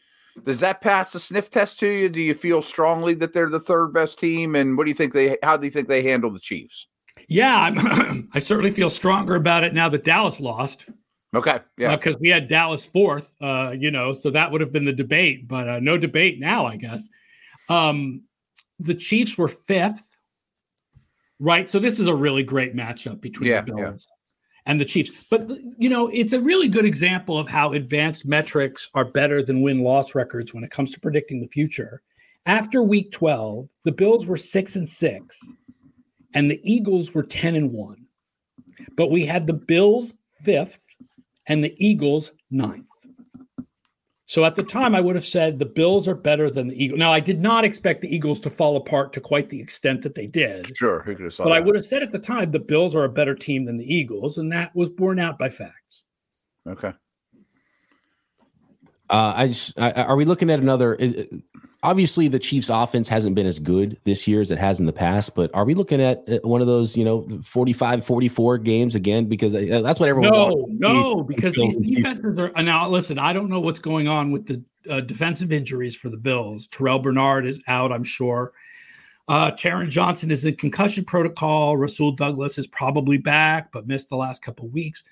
Does 0.43 0.59
that 0.59 0.81
pass 0.81 1.11
the 1.11 1.19
sniff 1.19 1.49
test 1.49 1.79
to 1.79 1.87
you? 1.87 2.09
Do 2.09 2.21
you 2.21 2.33
feel 2.33 2.61
strongly 2.61 3.13
that 3.15 3.33
they're 3.33 3.49
the 3.49 3.59
third 3.59 3.93
best 3.93 4.19
team? 4.19 4.55
And 4.55 4.77
what 4.77 4.85
do 4.85 4.89
you 4.91 4.95
think 4.95 5.13
they? 5.13 5.37
How 5.43 5.57
do 5.57 5.65
you 5.65 5.71
think 5.71 5.87
they 5.87 6.03
handle 6.03 6.31
the 6.31 6.39
Chiefs? 6.39 6.87
Yeah, 7.27 7.55
I'm, 7.57 8.29
I 8.33 8.39
certainly 8.39 8.71
feel 8.71 8.89
stronger 8.89 9.35
about 9.35 9.63
it 9.63 9.73
now 9.73 9.89
that 9.89 10.03
Dallas 10.03 10.39
lost. 10.39 10.89
Okay, 11.35 11.59
yeah, 11.77 11.95
because 11.95 12.17
we 12.19 12.29
had 12.29 12.47
Dallas 12.47 12.85
fourth, 12.85 13.35
uh, 13.41 13.73
you 13.77 13.91
know, 13.91 14.13
so 14.13 14.29
that 14.31 14.49
would 14.49 14.61
have 14.61 14.71
been 14.71 14.85
the 14.85 14.93
debate, 14.93 15.47
but 15.47 15.67
uh, 15.67 15.79
no 15.79 15.97
debate 15.97 16.39
now, 16.39 16.65
I 16.65 16.77
guess. 16.77 17.09
Um, 17.67 18.23
the 18.79 18.95
Chiefs 18.95 19.37
were 19.37 19.49
fifth, 19.49 20.15
right? 21.39 21.69
So 21.69 21.79
this 21.79 21.99
is 21.99 22.07
a 22.07 22.15
really 22.15 22.43
great 22.43 22.75
matchup 22.75 23.19
between 23.19 23.49
Yeah, 23.49 23.61
the 23.61 23.75
yeah. 23.77 23.93
And 24.67 24.81
the 24.81 24.85
Chiefs. 24.85 25.27
But 25.31 25.49
you 25.77 25.87
know, 25.87 26.09
it's 26.09 26.33
a 26.33 26.41
really 26.41 26.67
good 26.67 26.83
example 26.83 27.39
of 27.39 27.47
how 27.47 27.71
advanced 27.71 28.25
metrics 28.25 28.89
are 28.93 29.05
better 29.05 29.41
than 29.41 29.61
win 29.61 29.79
loss 29.79 30.13
records 30.13 30.53
when 30.53 30.65
it 30.65 30.71
comes 30.71 30.91
to 30.91 30.99
predicting 30.99 31.39
the 31.39 31.47
future. 31.47 32.01
After 32.45 32.83
Week 32.83 33.09
twelve, 33.11 33.69
the 33.85 33.93
Bills 33.93 34.25
were 34.25 34.35
six 34.35 34.75
and 34.75 34.87
six, 34.87 35.39
and 36.33 36.51
the 36.51 36.59
Eagles 36.63 37.13
were 37.13 37.23
ten 37.23 37.55
and 37.55 37.71
one. 37.71 38.05
But 38.97 39.09
we 39.09 39.25
had 39.25 39.47
the 39.47 39.53
Bills 39.53 40.13
fifth 40.43 40.85
and 41.47 41.63
the 41.63 41.73
Eagles 41.77 42.33
ninth. 42.51 42.96
So 44.27 44.43
at 44.43 44.55
the 44.55 44.63
time, 44.63 44.93
I 44.93 44.99
would 44.99 45.15
have 45.15 45.25
said 45.25 45.57
the 45.57 45.65
Bills 45.65 46.05
are 46.05 46.13
better 46.13 46.49
than 46.49 46.67
the 46.67 46.83
Eagles. 46.83 46.99
Now, 46.99 47.13
I 47.13 47.21
did 47.21 47.39
not 47.39 47.63
expect 47.63 48.01
the 48.01 48.13
Eagles 48.13 48.41
to 48.41 48.49
fall 48.49 48.75
apart 48.75 49.13
to 49.13 49.21
quite 49.21 49.49
the 49.49 49.61
extent 49.61 50.01
that 50.01 50.15
they 50.15 50.27
did, 50.27 50.75
sure. 50.75 51.01
Who 51.01 51.15
could 51.15 51.23
have 51.23 51.33
saw 51.33 51.45
but 51.45 51.53
I 51.53 51.61
would 51.61 51.75
have 51.75 51.85
said 51.85 52.03
at 52.03 52.11
the 52.11 52.19
time 52.19 52.51
the 52.51 52.59
Bills 52.59 52.93
are 52.93 53.05
a 53.05 53.09
better 53.09 53.33
team 53.33 53.63
than 53.63 53.77
the 53.77 53.91
Eagles, 53.91 54.37
and 54.37 54.51
that 54.51 54.75
was 54.75 54.89
borne 54.89 55.17
out 55.17 55.39
by 55.39 55.49
facts. 55.49 56.03
Okay. 56.67 56.91
Uh, 59.09 59.33
I 59.35 59.47
just, 59.47 59.79
I, 59.79 59.91
are 59.91 60.15
we 60.15 60.25
looking 60.25 60.49
at 60.49 60.59
another? 60.59 60.95
Is, 60.95 61.41
obviously, 61.83 62.27
the 62.27 62.39
Chiefs' 62.39 62.69
offense 62.69 63.07
hasn't 63.07 63.35
been 63.35 63.47
as 63.47 63.59
good 63.59 63.97
this 64.03 64.27
year 64.27 64.41
as 64.41 64.51
it 64.51 64.57
has 64.57 64.79
in 64.79 64.85
the 64.85 64.93
past, 64.93 65.35
but 65.35 65.49
are 65.53 65.65
we 65.65 65.73
looking 65.73 66.01
at 66.01 66.27
uh, 66.27 66.39
one 66.43 66.61
of 66.61 66.67
those, 66.67 66.97
you 66.97 67.05
know, 67.05 67.41
45 67.43 68.05
44 68.05 68.57
games 68.57 68.95
again? 68.95 69.25
Because 69.25 69.55
uh, 69.55 69.81
that's 69.83 69.99
what 69.99 70.09
everyone 70.09 70.31
No, 70.31 70.65
no, 70.69 71.23
because 71.23 71.53
these 71.53 71.75
defenses 71.81 72.37
are 72.37 72.51
now. 72.61 72.89
Listen, 72.89 73.17
I 73.17 73.33
don't 73.33 73.49
know 73.49 73.61
what's 73.61 73.79
going 73.79 74.07
on 74.07 74.31
with 74.31 74.47
the 74.47 74.63
uh, 74.89 75.01
defensive 75.01 75.51
injuries 75.51 75.95
for 75.95 76.09
the 76.09 76.17
Bills. 76.17 76.67
Terrel 76.67 77.01
Bernard 77.01 77.45
is 77.45 77.61
out, 77.67 77.91
I'm 77.91 78.03
sure. 78.03 78.53
Uh, 79.29 79.51
Taron 79.51 79.89
Johnson 79.89 80.31
is 80.31 80.45
in 80.45 80.55
concussion 80.55 81.03
protocol. 81.03 81.75
Rasul 81.75 82.13
Douglas 82.13 82.57
is 82.57 82.67
probably 82.67 83.17
back, 83.17 83.71
but 83.71 83.87
missed 83.87 84.09
the 84.09 84.15
last 84.15 84.41
couple 84.41 84.69
weeks. 84.69 85.03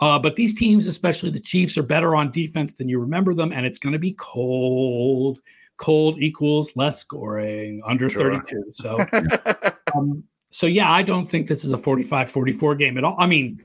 Uh, 0.00 0.18
but 0.18 0.36
these 0.36 0.54
teams, 0.54 0.86
especially 0.86 1.30
the 1.30 1.40
Chiefs, 1.40 1.78
are 1.78 1.82
better 1.82 2.14
on 2.16 2.32
defense 2.32 2.72
than 2.72 2.88
you 2.88 2.98
remember 2.98 3.32
them, 3.34 3.52
and 3.52 3.64
it's 3.64 3.78
going 3.78 3.92
to 3.92 3.98
be 3.98 4.12
cold. 4.12 5.40
Cold 5.76 6.18
equals 6.20 6.72
less 6.76 6.98
scoring 6.98 7.82
under 7.86 8.08
sure. 8.08 8.40
32. 8.40 8.64
So, 8.72 9.06
um, 9.94 10.24
so 10.50 10.66
yeah, 10.66 10.90
I 10.90 11.02
don't 11.02 11.28
think 11.28 11.48
this 11.48 11.64
is 11.64 11.72
a 11.72 11.78
45-44 11.78 12.78
game 12.78 12.98
at 12.98 13.04
all. 13.04 13.16
I 13.18 13.26
mean, 13.26 13.64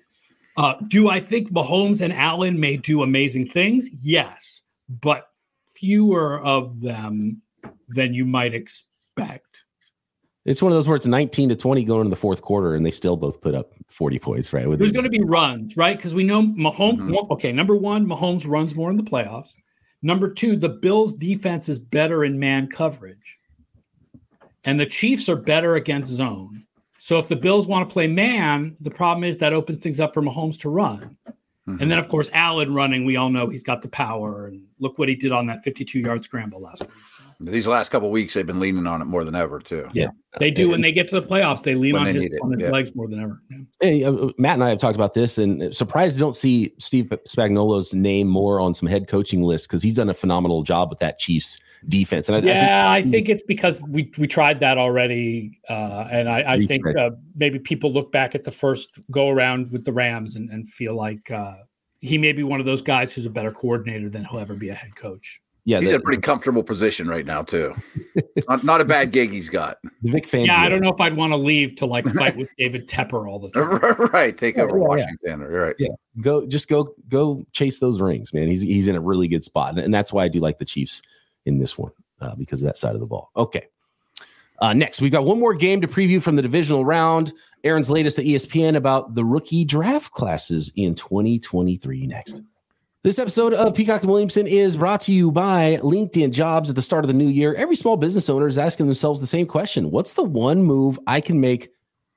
uh, 0.57 0.73
do 0.87 1.09
I 1.09 1.19
think 1.19 1.51
Mahomes 1.51 2.01
and 2.01 2.11
Allen 2.11 2.59
may 2.59 2.77
do 2.77 3.03
amazing 3.03 3.47
things? 3.47 3.89
Yes, 4.01 4.61
but 5.01 5.29
fewer 5.67 6.39
of 6.41 6.81
them 6.81 7.41
than 7.89 8.13
you 8.13 8.25
might 8.25 8.53
expect. 8.53 9.63
It's 10.45 10.61
one 10.61 10.71
of 10.71 10.75
those 10.75 10.87
where 10.87 10.95
it's 10.95 11.05
19 11.05 11.49
to 11.49 11.55
20 11.55 11.83
going 11.83 12.05
in 12.05 12.09
the 12.09 12.15
fourth 12.15 12.41
quarter, 12.41 12.73
and 12.73 12.85
they 12.85 12.91
still 12.91 13.17
both 13.17 13.41
put 13.41 13.53
up 13.53 13.73
40 13.89 14.19
points, 14.19 14.53
right? 14.53 14.65
There's 14.77 14.91
going 14.91 15.03
to 15.03 15.09
be 15.09 15.23
runs, 15.23 15.75
right? 15.75 15.97
Because 15.97 16.15
we 16.15 16.23
know 16.23 16.41
Mahomes. 16.41 16.99
Mm-hmm. 16.99 17.31
Okay, 17.33 17.51
number 17.51 17.75
one, 17.75 18.07
Mahomes 18.07 18.47
runs 18.47 18.73
more 18.73 18.89
in 18.89 18.97
the 18.97 19.03
playoffs. 19.03 19.53
Number 20.01 20.33
two, 20.33 20.55
the 20.55 20.69
Bills' 20.69 21.13
defense 21.13 21.67
is 21.67 21.77
better 21.77 22.23
in 22.23 22.39
man 22.39 22.67
coverage, 22.67 23.37
and 24.63 24.79
the 24.79 24.85
Chiefs 24.85 25.27
are 25.27 25.35
better 25.35 25.75
against 25.75 26.09
zone. 26.09 26.65
So 26.99 27.17
if 27.17 27.27
the 27.27 27.35
Bills 27.35 27.67
want 27.67 27.87
to 27.87 27.93
play 27.93 28.07
man, 28.07 28.75
the 28.79 28.91
problem 28.91 29.23
is 29.23 29.37
that 29.37 29.53
opens 29.53 29.79
things 29.79 29.99
up 29.99 30.13
for 30.13 30.21
Mahomes 30.21 30.59
to 30.61 30.69
run. 30.69 31.17
Mm-hmm. 31.69 31.81
And 31.81 31.91
then, 31.91 31.99
of 31.99 32.07
course, 32.09 32.29
Allen 32.33 32.73
running, 32.73 33.05
we 33.05 33.15
all 33.15 33.29
know 33.29 33.47
he's 33.47 33.63
got 33.63 33.81
the 33.81 33.87
power. 33.87 34.47
And 34.47 34.65
look 34.79 34.97
what 34.97 35.07
he 35.07 35.15
did 35.15 35.31
on 35.31 35.45
that 35.47 35.63
52 35.63 35.99
yard 35.99 36.23
scramble 36.23 36.61
last 36.61 36.81
week. 36.81 36.91
So. 37.07 37.23
These 37.39 37.67
last 37.67 37.89
couple 37.89 38.11
weeks, 38.11 38.33
they've 38.33 38.45
been 38.45 38.59
leaning 38.59 38.85
on 38.85 39.01
it 39.01 39.05
more 39.05 39.23
than 39.23 39.35
ever, 39.35 39.59
too. 39.59 39.87
Yeah, 39.93 40.09
they 40.37 40.51
do. 40.51 40.69
When 40.69 40.81
they 40.81 40.91
get 40.91 41.07
to 41.09 41.19
the 41.19 41.25
playoffs, 41.25 41.63
they 41.63 41.73
lean 41.73 41.95
on 41.95 42.05
his, 42.05 42.29
on 42.43 42.51
his 42.51 42.61
yeah. 42.61 42.69
legs 42.69 42.93
more 42.95 43.07
than 43.07 43.19
ever. 43.19 43.41
Yeah. 43.49 43.57
Hey, 43.81 44.03
uh, 44.03 44.29
Matt 44.37 44.55
and 44.55 44.63
I 44.63 44.69
have 44.69 44.77
talked 44.77 44.95
about 44.95 45.15
this, 45.15 45.37
and 45.39 45.75
surprised 45.75 46.17
you 46.17 46.19
don't 46.19 46.35
see 46.35 46.73
Steve 46.77 47.07
Spagnuolo's 47.27 47.93
name 47.93 48.27
more 48.27 48.59
on 48.59 48.73
some 48.73 48.87
head 48.87 49.07
coaching 49.07 49.41
lists 49.41 49.65
because 49.65 49.81
he's 49.81 49.95
done 49.95 50.09
a 50.09 50.13
phenomenal 50.13 50.61
job 50.61 50.89
with 50.89 50.99
that 50.99 51.17
Chiefs 51.17 51.57
defense. 51.87 52.29
And 52.29 52.37
I, 52.37 52.39
yeah, 52.41 52.91
I 52.91 53.01
think, 53.01 53.07
I 53.07 53.11
think, 53.11 53.29
it's 53.29 53.43
because 53.43 53.81
we 53.89 54.11
we 54.17 54.27
tried 54.27 54.59
that 54.59 54.77
already, 54.77 55.59
uh, 55.69 56.07
and 56.11 56.29
I, 56.29 56.53
I 56.53 56.65
think 56.65 56.85
uh, 56.95 57.11
maybe 57.35 57.57
people 57.57 57.91
look 57.91 58.11
back 58.11 58.35
at 58.35 58.43
the 58.43 58.51
first 58.51 58.99
go 59.09 59.29
around 59.29 59.71
with 59.71 59.85
the 59.85 59.93
Rams 59.93 60.35
and, 60.35 60.49
and 60.51 60.69
feel 60.69 60.95
like 60.95 61.31
uh, 61.31 61.55
he 62.01 62.17
may 62.17 62.33
be 62.33 62.43
one 62.43 62.59
of 62.59 62.65
those 62.65 62.81
guys 62.81 63.13
who's 63.13 63.25
a 63.25 63.29
better 63.29 63.51
coordinator 63.51 64.09
than 64.09 64.25
he'll 64.25 64.39
ever 64.39 64.53
be 64.53 64.69
a 64.69 64.75
head 64.75 64.95
coach. 64.95 65.41
Yeah, 65.65 65.79
he's 65.79 65.91
in 65.91 65.97
a 65.97 65.99
pretty 65.99 66.21
comfortable 66.21 66.63
position 66.63 67.07
right 67.07 67.25
now 67.25 67.43
too. 67.43 67.75
not, 68.49 68.63
not 68.63 68.81
a 68.81 68.85
bad 68.85 69.11
gig 69.11 69.31
he's 69.31 69.49
got. 69.49 69.77
The 70.01 70.11
Vic 70.11 70.27
Fangio. 70.27 70.47
Yeah, 70.47 70.61
I 70.61 70.69
don't 70.69 70.81
know 70.81 70.91
if 70.91 70.99
I'd 70.99 71.15
want 71.15 71.31
to 71.31 71.37
leave 71.37 71.75
to 71.77 71.85
like 71.85 72.07
fight 72.07 72.35
with 72.35 72.49
David 72.57 72.87
Tepper 72.87 73.29
all 73.29 73.39
the 73.39 73.49
time. 73.51 74.09
right, 74.13 74.35
take 74.35 74.57
over 74.57 74.77
yeah, 74.77 74.83
Washington. 74.83 75.39
Yeah. 75.41 75.45
Right. 75.45 75.75
Yeah, 75.77 75.89
go 76.21 76.47
just 76.47 76.69
go 76.69 76.93
go 77.07 77.43
chase 77.51 77.79
those 77.79 78.01
rings, 78.01 78.33
man. 78.33 78.47
He's 78.47 78.61
he's 78.61 78.87
in 78.87 78.95
a 78.95 79.01
really 79.01 79.27
good 79.27 79.43
spot, 79.43 79.77
and 79.77 79.93
that's 79.93 80.13
why 80.13 80.23
I 80.23 80.27
do 80.27 80.39
like 80.39 80.57
the 80.57 80.65
Chiefs 80.65 81.01
in 81.45 81.59
this 81.59 81.77
one 81.77 81.91
uh, 82.21 82.35
because 82.35 82.61
of 82.61 82.65
that 82.65 82.77
side 82.77 82.95
of 82.95 83.01
the 83.01 83.07
ball. 83.07 83.31
Okay. 83.35 83.67
Uh, 84.61 84.73
next, 84.73 85.01
we've 85.01 85.11
got 85.11 85.23
one 85.23 85.39
more 85.39 85.53
game 85.53 85.79
to 85.79 85.87
preview 85.87 86.21
from 86.21 86.35
the 86.35 86.41
divisional 86.41 86.83
round. 86.83 87.31
Aaron's 87.63 87.89
latest 87.89 88.17
to 88.17 88.23
ESPN 88.23 88.75
about 88.75 89.15
the 89.15 89.23
rookie 89.23 89.65
draft 89.65 90.11
classes 90.11 90.71
in 90.75 90.95
2023 90.95 92.07
next. 92.07 92.41
This 93.01 93.17
episode 93.17 93.53
of 93.53 93.75
Peacock 93.75 94.01
and 94.01 94.11
Williamson 94.11 94.45
is 94.45 94.75
brought 94.75 94.99
to 95.01 95.13
you 95.13 95.31
by 95.31 95.79
LinkedIn 95.81 96.31
Jobs. 96.31 96.69
At 96.69 96.75
the 96.75 96.81
start 96.81 97.05
of 97.05 97.07
the 97.07 97.13
new 97.13 97.29
year, 97.29 97.55
every 97.55 97.77
small 97.77 97.95
business 97.95 98.29
owner 98.29 98.45
is 98.45 98.57
asking 98.57 98.87
themselves 98.87 99.21
the 99.21 99.25
same 99.25 99.45
question 99.45 99.89
What's 99.89 100.15
the 100.15 100.23
one 100.23 100.63
move 100.63 100.99
I 101.07 101.21
can 101.21 101.39
make 101.39 101.69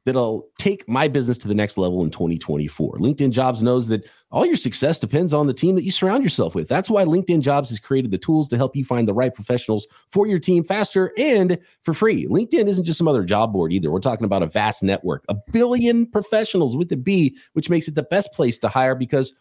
that'll 0.07 0.49
take 0.59 0.89
my 0.89 1.07
business 1.07 1.39
to 1.39 1.47
the 1.47 1.55
next 1.55 1.79
level 1.79 2.03
in 2.03 2.11
2024. 2.11 2.99
LinkedIn 2.99 3.31
Jobs 3.31 3.63
knows 3.63 3.87
that 3.87 4.11
all 4.33 4.45
your 4.45 4.57
success 4.57 4.99
depends 4.99 5.33
on 5.33 5.47
the 5.47 5.55
team 5.55 5.77
that 5.77 5.85
you 5.85 5.93
surround 5.93 6.25
yourself 6.25 6.57
with. 6.57 6.67
That's 6.67 6.91
why 6.91 7.05
LinkedIn 7.05 7.43
Jobs 7.43 7.69
has 7.69 7.79
created 7.79 8.11
the 8.11 8.19
tools 8.19 8.49
to 8.49 8.57
help 8.57 8.75
you 8.75 8.85
find 8.85 9.07
the 9.07 9.15
right 9.15 9.33
professionals 9.33 9.87
for 10.11 10.27
your 10.27 10.41
team 10.41 10.65
faster 10.65 11.13
and 11.17 11.57
for 11.85 11.95
free. 11.95 12.27
LinkedIn 12.27 12.67
isn't 12.67 12.85
just 12.85 12.99
some 12.99 13.07
other 13.07 13.23
job 13.23 13.53
board 13.53 13.73
either. 13.73 13.93
We're 13.93 14.01
talking 14.01 14.25
about 14.25 14.43
a 14.43 14.49
vast 14.49 14.83
network, 14.83 15.25
a 15.29 15.37
billion 15.53 16.07
professionals 16.07 16.77
with 16.77 16.91
a 16.91 16.97
B, 16.97 17.37
which 17.53 17.71
makes 17.71 17.87
it 17.87 17.95
the 17.95 18.03
best 18.03 18.33
place 18.33 18.59
to 18.59 18.69
hire 18.69 18.97
because 18.97 19.33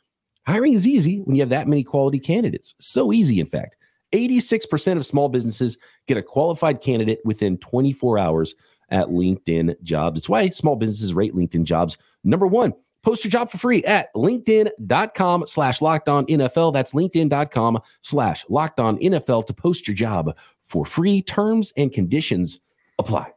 hiring 0.46 0.74
is 0.74 0.88
easy 0.88 1.20
when 1.20 1.36
you 1.36 1.42
have 1.42 1.50
that 1.50 1.68
many 1.68 1.84
quality 1.84 2.20
candidates. 2.20 2.76
So 2.80 3.12
easy, 3.12 3.40
in 3.40 3.48
fact. 3.48 3.78
86% 4.14 4.98
of 4.98 5.06
small 5.06 5.30
businesses 5.30 5.78
get 6.08 6.18
a 6.18 6.24
qualified 6.24 6.82
candidate 6.82 7.20
within 7.24 7.58
24 7.58 8.20
hours 8.20 8.56
at 8.90 9.08
LinkedIn 9.08 9.82
Jobs. 9.84 10.20
It's 10.20 10.30
why 10.30 10.50
small 10.50 10.76
businesses 10.76 11.14
rate 11.14 11.34
LinkedIn 11.34 11.64
Jobs 11.64 11.98
number 12.24 12.46
one. 12.46 12.74
Post 13.04 13.24
your 13.24 13.32
job 13.32 13.50
for 13.50 13.58
free 13.58 13.84
at 13.86 14.14
linkedin.com 14.14 15.46
slash 15.48 15.82
locked 15.82 16.08
on 16.08 16.26
NFL. 16.28 16.74
That's 16.74 16.94
linkedin.com 16.94 17.80
slash 18.02 18.46
locked 18.48 18.80
on 18.80 19.00
NFL 19.00 19.48
to 19.48 19.54
post 19.54 19.88
your 19.88 19.96
job 19.96 20.36
for 20.62 20.86
free. 20.86 21.22
Terms 21.24 21.74
and 21.76 21.92
conditions 21.92 22.60
apply. 23.00 23.32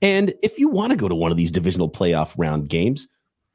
And 0.00 0.32
if 0.42 0.58
you 0.58 0.68
want 0.68 0.90
to 0.90 0.96
go 0.96 1.08
to 1.08 1.14
one 1.14 1.30
of 1.30 1.36
these 1.36 1.52
divisional 1.52 1.90
playoff 1.90 2.32
round 2.38 2.68
games, 2.68 3.08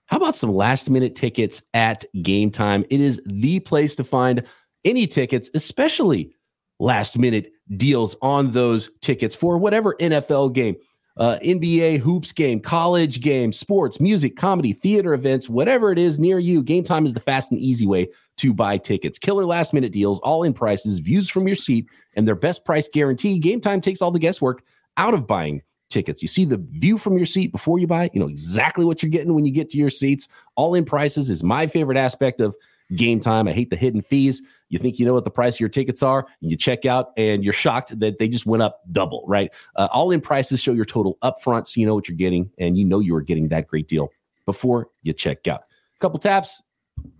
how 0.07 0.17
about 0.17 0.35
some 0.35 0.53
last 0.53 0.89
minute 0.89 1.15
tickets 1.15 1.63
at 1.73 2.05
Gametime? 2.17 2.85
It 2.89 3.01
is 3.01 3.21
the 3.25 3.59
place 3.59 3.95
to 3.95 4.03
find 4.03 4.43
any 4.85 5.07
tickets, 5.07 5.49
especially 5.53 6.35
last 6.79 7.17
minute 7.17 7.51
deals 7.77 8.15
on 8.21 8.51
those 8.51 8.89
tickets 9.01 9.35
for 9.35 9.57
whatever 9.57 9.95
NFL 9.99 10.53
game, 10.53 10.75
uh, 11.17 11.37
NBA 11.43 11.99
hoops 11.99 12.31
game, 12.31 12.59
college 12.59 13.21
game, 13.21 13.53
sports, 13.53 13.99
music, 13.99 14.35
comedy, 14.35 14.73
theater 14.73 15.13
events, 15.13 15.47
whatever 15.47 15.91
it 15.91 15.97
is 15.97 16.19
near 16.19 16.39
you. 16.39 16.63
Gametime 16.63 17.05
is 17.05 17.13
the 17.13 17.19
fast 17.21 17.51
and 17.51 17.61
easy 17.61 17.87
way 17.87 18.07
to 18.37 18.53
buy 18.53 18.77
tickets. 18.77 19.17
Killer 19.17 19.45
last 19.45 19.73
minute 19.73 19.93
deals, 19.93 20.19
all 20.19 20.43
in 20.43 20.53
prices, 20.53 20.99
views 20.99 21.29
from 21.29 21.47
your 21.47 21.55
seat, 21.55 21.87
and 22.15 22.27
their 22.27 22.35
best 22.35 22.65
price 22.65 22.89
guarantee. 22.91 23.39
Game 23.39 23.61
time 23.61 23.79
takes 23.79 24.01
all 24.01 24.11
the 24.11 24.19
guesswork 24.19 24.63
out 24.97 25.13
of 25.13 25.25
buying 25.25 25.61
tickets. 25.93 26.21
You 26.21 26.27
see 26.27 26.45
the 26.45 26.57
view 26.57 26.97
from 26.97 27.17
your 27.17 27.25
seat 27.25 27.51
before 27.51 27.79
you 27.79 27.87
buy, 27.87 28.09
you 28.13 28.19
know 28.19 28.27
exactly 28.27 28.83
what 28.83 29.01
you're 29.01 29.09
getting 29.09 29.33
when 29.33 29.45
you 29.45 29.51
get 29.51 29.69
to 29.71 29.77
your 29.77 29.89
seats. 29.89 30.27
All 30.55 30.75
in 30.75 30.83
prices 30.83 31.29
is 31.29 31.43
my 31.43 31.67
favorite 31.67 31.97
aspect 31.97 32.41
of 32.41 32.55
Gametime. 32.91 33.49
I 33.49 33.53
hate 33.53 33.69
the 33.69 33.75
hidden 33.75 34.01
fees. 34.01 34.41
You 34.69 34.79
think 34.79 34.99
you 34.99 35.05
know 35.05 35.13
what 35.13 35.23
the 35.23 35.31
price 35.31 35.55
of 35.55 35.59
your 35.59 35.69
tickets 35.69 36.01
are, 36.01 36.25
and 36.41 36.51
you 36.51 36.57
check 36.57 36.85
out, 36.85 37.11
and 37.15 37.43
you're 37.43 37.53
shocked 37.53 37.97
that 37.99 38.17
they 38.17 38.27
just 38.27 38.45
went 38.45 38.63
up 38.63 38.81
double, 38.91 39.23
right? 39.27 39.53
Uh, 39.75 39.87
all 39.93 40.11
in 40.11 40.19
prices 40.19 40.59
show 40.59 40.73
your 40.73 40.85
total 40.85 41.17
upfront, 41.21 41.67
so 41.67 41.79
you 41.79 41.85
know 41.85 41.95
what 41.95 42.09
you're 42.09 42.17
getting, 42.17 42.49
and 42.57 42.77
you 42.77 42.83
know 42.83 42.99
you 42.99 43.15
are 43.15 43.21
getting 43.21 43.49
that 43.49 43.67
great 43.67 43.87
deal 43.87 44.09
before 44.45 44.89
you 45.03 45.13
check 45.13 45.47
out. 45.47 45.61
A 45.95 45.99
couple 45.99 46.19
taps, 46.19 46.61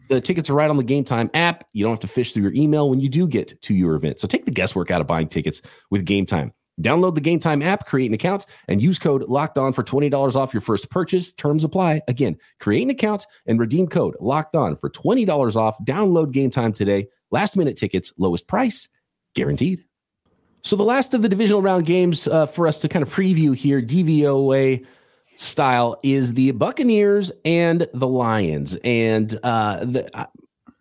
the 0.10 0.20
tickets 0.20 0.50
are 0.50 0.54
right 0.54 0.70
on 0.70 0.78
the 0.78 0.84
Gametime 0.84 1.30
app. 1.34 1.66
You 1.74 1.84
don't 1.84 1.92
have 1.92 2.00
to 2.02 2.08
fish 2.08 2.34
through 2.34 2.44
your 2.44 2.54
email 2.54 2.90
when 2.90 3.00
you 3.00 3.10
do 3.10 3.28
get 3.28 3.62
to 3.62 3.74
your 3.74 3.96
event. 3.96 4.20
So 4.20 4.28
take 4.28 4.46
the 4.46 4.52
guesswork 4.52 4.92
out 4.92 5.02
of 5.02 5.08
buying 5.08 5.28
tickets 5.28 5.62
with 5.90 6.06
Gametime. 6.06 6.52
Download 6.82 7.14
the 7.14 7.22
Gametime 7.22 7.64
app, 7.64 7.86
create 7.86 8.08
an 8.08 8.16
account, 8.16 8.46
and 8.68 8.82
use 8.82 8.98
code 8.98 9.24
Locked 9.24 9.58
On 9.58 9.74
for 9.74 9.84
twenty 9.84 10.10
dollars 10.10 10.36
off 10.36 10.54
your 10.54 10.62
first 10.62 10.90
purchase. 10.90 11.32
Terms 11.32 11.64
apply. 11.64 12.02
Again, 12.08 12.38
create 12.60 12.84
an 12.84 12.90
account 12.90 13.28
and 13.46 13.60
redeem 13.60 13.88
code 13.88 14.16
Locked 14.20 14.56
On 14.56 14.76
for 14.76 14.90
twenty 14.90 15.24
dollars 15.24 15.56
off. 15.56 15.78
Download 15.86 16.34
Gametime 16.34 16.74
today. 16.74 17.08
Last 17.30 17.56
minute 17.56 17.78
tickets, 17.78 18.12
lowest 18.18 18.48
price, 18.48 18.88
guaranteed. 19.36 19.84
So 20.64 20.76
the 20.76 20.84
last 20.84 21.14
of 21.14 21.22
the 21.22 21.30
divisional 21.30 21.62
round 21.62 21.86
games 21.86 22.28
uh, 22.28 22.46
for 22.46 22.68
us 22.68 22.80
to 22.80 22.90
kind 22.90 23.04
of 23.04 23.14
preview 23.14 23.56
here, 23.56 23.82
DVOA 23.82 24.86
style, 25.36 26.00
is 26.04 26.34
the 26.34 26.52
Buccaneers 26.52 27.32
and 27.44 27.88
the 27.94 28.08
Lions. 28.08 28.78
And 28.84 29.36
uh, 29.44 29.84
the, 29.84 30.10
uh, 30.18 30.26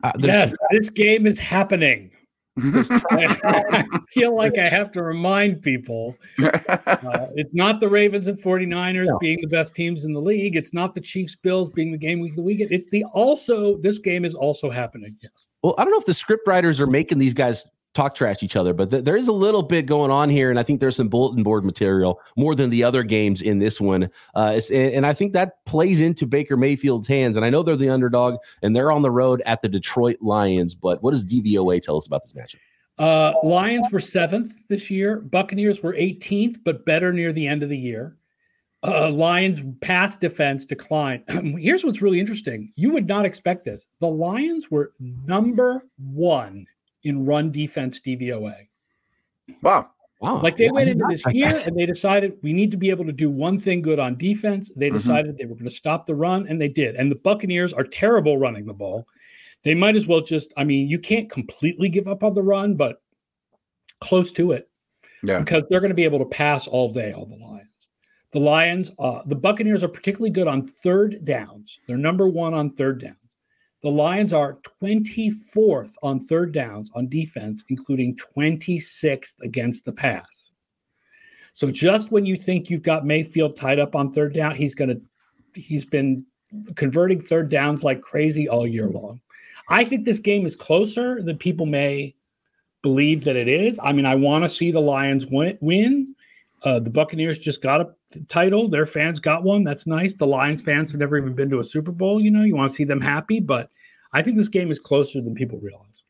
uh 0.04 0.12
yes, 0.18 0.54
this 0.70 0.88
game 0.88 1.26
is 1.26 1.38
happening. 1.38 2.12
I 2.58 3.84
feel 4.10 4.36
like 4.36 4.58
I 4.58 4.68
have 4.68 4.90
to 4.92 5.02
remind 5.02 5.62
people 5.62 6.14
uh, 6.42 7.28
it's 7.34 7.54
not 7.54 7.80
the 7.80 7.88
Ravens 7.88 8.26
and 8.26 8.38
49ers 8.38 9.06
no. 9.06 9.18
being 9.18 9.40
the 9.40 9.48
best 9.48 9.74
teams 9.74 10.04
in 10.04 10.12
the 10.12 10.20
league. 10.20 10.54
It's 10.54 10.74
not 10.74 10.94
the 10.94 11.00
Chiefs 11.00 11.34
Bills 11.34 11.70
being 11.70 11.90
the 11.90 11.98
game 11.98 12.20
week 12.20 12.32
of 12.32 12.36
the 12.36 12.42
weekend. 12.42 12.70
It's 12.70 12.88
the 12.90 13.04
also, 13.12 13.78
this 13.78 13.98
game 13.98 14.26
is 14.26 14.34
also 14.34 14.68
happening. 14.68 15.16
Yes. 15.22 15.46
Well, 15.62 15.74
I 15.78 15.84
don't 15.84 15.92
know 15.92 15.98
if 15.98 16.06
the 16.06 16.12
script 16.12 16.46
writers 16.46 16.78
are 16.80 16.86
making 16.86 17.18
these 17.18 17.34
guys 17.34 17.64
talk 17.94 18.14
trash 18.14 18.42
each 18.42 18.56
other, 18.56 18.72
but 18.72 18.90
th- 18.90 19.04
there 19.04 19.16
is 19.16 19.28
a 19.28 19.32
little 19.32 19.62
bit 19.62 19.86
going 19.86 20.10
on 20.10 20.28
here, 20.28 20.50
and 20.50 20.58
I 20.58 20.62
think 20.62 20.80
there's 20.80 20.96
some 20.96 21.08
bulletin 21.08 21.42
board 21.42 21.64
material 21.64 22.20
more 22.36 22.54
than 22.54 22.70
the 22.70 22.84
other 22.84 23.02
games 23.02 23.42
in 23.42 23.58
this 23.58 23.80
one. 23.80 24.08
Uh, 24.34 24.60
and, 24.72 24.94
and, 24.94 25.06
I 25.06 25.12
think 25.12 25.32
that 25.32 25.64
plays 25.66 26.00
into 26.00 26.26
Baker 26.26 26.56
Mayfield's 26.56 27.08
hands. 27.08 27.36
And 27.36 27.44
I 27.44 27.50
know 27.50 27.62
they're 27.62 27.76
the 27.76 27.88
underdog, 27.88 28.36
and 28.62 28.74
they're 28.74 28.92
on 28.92 29.02
the 29.02 29.10
road 29.10 29.42
at 29.46 29.62
the 29.62 29.68
Detroit 29.68 30.16
Lions. 30.20 30.74
But 30.74 31.02
what 31.02 31.12
does 31.12 31.26
DVOA 31.26 31.82
tell 31.82 31.96
us 31.96 32.06
about 32.06 32.22
this 32.22 32.32
matchup? 32.32 32.60
Uh, 32.98 33.32
Lions 33.42 33.90
were 33.90 34.00
seventh 34.00 34.52
this 34.68 34.90
year. 34.90 35.20
Buccaneers 35.20 35.82
were 35.82 35.94
18th, 35.94 36.56
but 36.64 36.84
better 36.84 37.12
near 37.12 37.32
the 37.32 37.46
end 37.46 37.62
of 37.62 37.68
the 37.68 37.78
year. 37.78 38.16
Uh, 38.84 39.10
Lions 39.10 39.62
pass 39.80 40.16
defense 40.16 40.66
declined. 40.66 41.22
Here's 41.58 41.84
what's 41.84 42.02
really 42.02 42.18
interesting. 42.18 42.72
You 42.74 42.92
would 42.92 43.06
not 43.06 43.24
expect 43.24 43.64
this. 43.64 43.86
The 44.00 44.08
Lions 44.08 44.70
were 44.70 44.92
number 44.98 45.86
one 45.98 46.66
in 47.04 47.24
run 47.26 47.50
defense 47.50 48.00
DVOA. 48.00 48.68
Wow. 49.62 49.90
Wow. 50.20 50.40
Like 50.40 50.56
they 50.56 50.66
Yeah, 50.66 50.70
went 50.70 50.88
into 50.88 51.02
not 51.02 51.10
this 51.10 51.22
year 51.34 51.60
and 51.66 51.76
they 51.76 51.84
decided 51.84 52.38
we 52.42 52.52
need 52.52 52.70
to 52.70 52.76
be 52.76 52.90
able 52.90 53.04
to 53.04 53.12
do 53.12 53.28
one 53.28 53.58
thing 53.58 53.82
good 53.82 53.98
on 53.98 54.16
defense. 54.16 54.70
They 54.76 54.88
Mhm. 54.88 54.92
decided 54.94 55.36
they 55.36 55.46
were 55.46 55.54
going 55.54 55.64
to 55.64 55.70
stop 55.70 56.06
the 56.06 56.14
run, 56.14 56.46
and 56.46 56.60
they 56.60 56.68
did. 56.68 56.94
And 56.94 57.10
the 57.10 57.16
Buccaneers 57.16 57.72
are 57.72 57.82
terrible 57.82 58.38
running 58.38 58.64
the 58.64 58.72
ball. 58.72 59.06
They 59.64 59.74
might 59.74 59.96
as 59.96 60.06
well 60.06 60.20
just, 60.20 60.52
I 60.56 60.62
mean, 60.64 60.88
you 60.88 60.98
can't 61.00 61.28
completely 61.28 61.88
give 61.88 62.06
up 62.06 62.22
on 62.22 62.34
the 62.34 62.42
run, 62.42 62.76
but 62.76 63.02
close 64.00 64.30
to 64.32 64.52
it 64.52 64.68
Yeah. 65.24 65.40
because 65.40 65.64
they're 65.68 65.80
going 65.80 65.90
to 65.90 65.94
be 65.94 66.04
able 66.04 66.20
to 66.20 66.24
pass 66.24 66.68
all 66.68 66.92
day 66.92 67.12
on 67.12 67.28
the 67.28 67.36
Lions. 67.36 67.68
The 68.30 68.40
Lions, 68.40 68.92
uh, 69.00 69.22
the 69.26 69.36
Buccaneers 69.36 69.82
are 69.84 69.88
particularly 69.88 70.30
good 70.30 70.46
on 70.46 70.62
third 70.62 71.24
downs. 71.24 71.80
They're 71.86 71.96
number 71.98 72.28
one 72.28 72.54
on 72.54 72.70
third 72.70 73.00
downs. 73.00 73.16
The 73.82 73.90
Lions 73.90 74.32
are 74.32 74.58
24th 74.82 75.92
on 76.02 76.20
third 76.20 76.52
downs 76.52 76.90
on 76.94 77.08
defense, 77.08 77.64
including 77.68 78.16
26th 78.16 79.34
against 79.42 79.84
the 79.84 79.92
pass. 79.92 80.50
So 81.52 81.70
just 81.70 82.12
when 82.12 82.24
you 82.24 82.36
think 82.36 82.70
you've 82.70 82.82
got 82.82 83.04
Mayfield 83.04 83.56
tied 83.56 83.78
up 83.78 83.94
on 83.96 84.08
third 84.08 84.34
down, 84.34 84.54
he's 84.54 84.74
going 84.74 84.90
to 84.90 85.00
he's 85.60 85.84
been 85.84 86.24
converting 86.76 87.20
third 87.20 87.50
downs 87.50 87.82
like 87.82 88.00
crazy 88.00 88.48
all 88.48 88.66
year 88.66 88.88
long. 88.88 89.20
I 89.68 89.84
think 89.84 90.04
this 90.04 90.18
game 90.18 90.46
is 90.46 90.56
closer 90.56 91.22
than 91.22 91.36
people 91.36 91.66
may 91.66 92.14
believe 92.82 93.24
that 93.24 93.36
it 93.36 93.48
is. 93.48 93.78
I 93.82 93.92
mean, 93.92 94.06
I 94.06 94.14
want 94.14 94.44
to 94.44 94.48
see 94.48 94.70
the 94.70 94.80
Lions 94.80 95.26
win. 95.26 95.58
win. 95.60 96.11
Uh, 96.64 96.78
the 96.78 96.90
Buccaneers 96.90 97.38
just 97.38 97.60
got 97.60 97.80
a 97.80 97.90
title. 98.28 98.68
Their 98.68 98.86
fans 98.86 99.18
got 99.18 99.42
one. 99.42 99.64
That's 99.64 99.86
nice. 99.86 100.14
The 100.14 100.26
Lions 100.26 100.62
fans 100.62 100.92
have 100.92 101.00
never 101.00 101.16
even 101.16 101.34
been 101.34 101.50
to 101.50 101.58
a 101.58 101.64
Super 101.64 101.90
Bowl. 101.90 102.20
You 102.20 102.30
know, 102.30 102.42
you 102.42 102.54
want 102.54 102.70
to 102.70 102.74
see 102.74 102.84
them 102.84 103.00
happy, 103.00 103.40
but 103.40 103.70
I 104.12 104.22
think 104.22 104.36
this 104.36 104.48
game 104.48 104.70
is 104.70 104.78
closer 104.78 105.20
than 105.20 105.34
people 105.34 105.58
realize. 105.58 106.04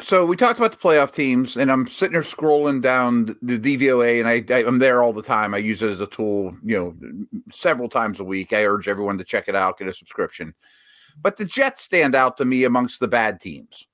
So 0.00 0.24
we 0.24 0.36
talked 0.36 0.58
about 0.58 0.72
the 0.72 0.78
playoff 0.78 1.12
teams, 1.12 1.56
and 1.56 1.70
I'm 1.70 1.86
sitting 1.86 2.14
there 2.14 2.22
scrolling 2.22 2.80
down 2.80 3.36
the 3.42 3.58
DVOA, 3.58 4.20
and 4.20 4.28
I, 4.28 4.54
I 4.54 4.64
I'm 4.64 4.78
there 4.78 5.02
all 5.02 5.12
the 5.12 5.22
time. 5.22 5.54
I 5.54 5.58
use 5.58 5.82
it 5.82 5.90
as 5.90 6.00
a 6.00 6.06
tool, 6.06 6.56
you 6.64 6.78
know, 6.78 7.30
several 7.52 7.88
times 7.88 8.20
a 8.20 8.24
week. 8.24 8.52
I 8.52 8.64
urge 8.64 8.88
everyone 8.88 9.18
to 9.18 9.24
check 9.24 9.48
it 9.48 9.54
out, 9.54 9.78
get 9.78 9.88
a 9.88 9.94
subscription. 9.94 10.54
But 11.20 11.36
the 11.36 11.44
Jets 11.44 11.82
stand 11.82 12.14
out 12.14 12.36
to 12.38 12.44
me 12.44 12.64
amongst 12.64 13.00
the 13.00 13.08
bad 13.08 13.40
teams. 13.40 13.86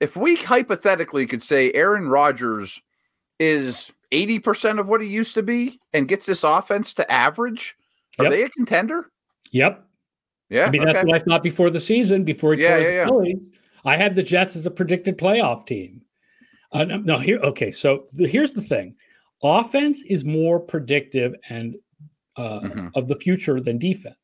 If 0.00 0.16
we 0.16 0.36
hypothetically 0.36 1.26
could 1.26 1.42
say 1.42 1.72
Aaron 1.72 2.08
Rodgers 2.08 2.80
is 3.38 3.92
80% 4.16 4.80
of 4.80 4.88
what 4.88 5.00
he 5.00 5.08
used 5.08 5.34
to 5.34 5.42
be 5.42 5.78
and 5.92 6.08
gets 6.08 6.26
this 6.26 6.44
offense 6.44 6.94
to 6.94 7.10
average, 7.12 7.76
are 8.18 8.24
Yep. 8.24 8.32
they 8.32 8.42
a 8.44 8.48
contender? 8.50 9.10
Yep. 9.52 9.84
Yeah. 10.48 10.66
I 10.66 10.70
mean, 10.70 10.82
okay. 10.82 10.92
that's 10.92 11.06
what 11.06 11.14
I 11.16 11.18
thought 11.18 11.42
before 11.42 11.70
the 11.70 11.80
season, 11.80 12.24
before 12.24 12.54
he 12.54 12.62
Yeah, 12.62 12.78
yeah, 12.78 13.08
yeah. 13.22 13.32
I 13.84 13.96
had 13.96 14.14
the 14.14 14.22
Jets 14.22 14.56
as 14.56 14.66
a 14.66 14.70
predicted 14.70 15.18
playoff 15.18 15.66
team. 15.66 16.02
Uh, 16.72 16.84
no, 16.84 17.18
here, 17.18 17.38
okay. 17.40 17.70
So 17.72 18.06
the, 18.14 18.26
here's 18.26 18.50
the 18.52 18.60
thing: 18.60 18.94
offense 19.42 20.02
is 20.04 20.24
more 20.24 20.58
predictive 20.58 21.34
and 21.48 21.76
uh, 22.36 22.60
Mhm. 22.60 22.90
of 22.94 23.08
the 23.08 23.14
future 23.16 23.60
than 23.60 23.78
defense. 23.78 24.16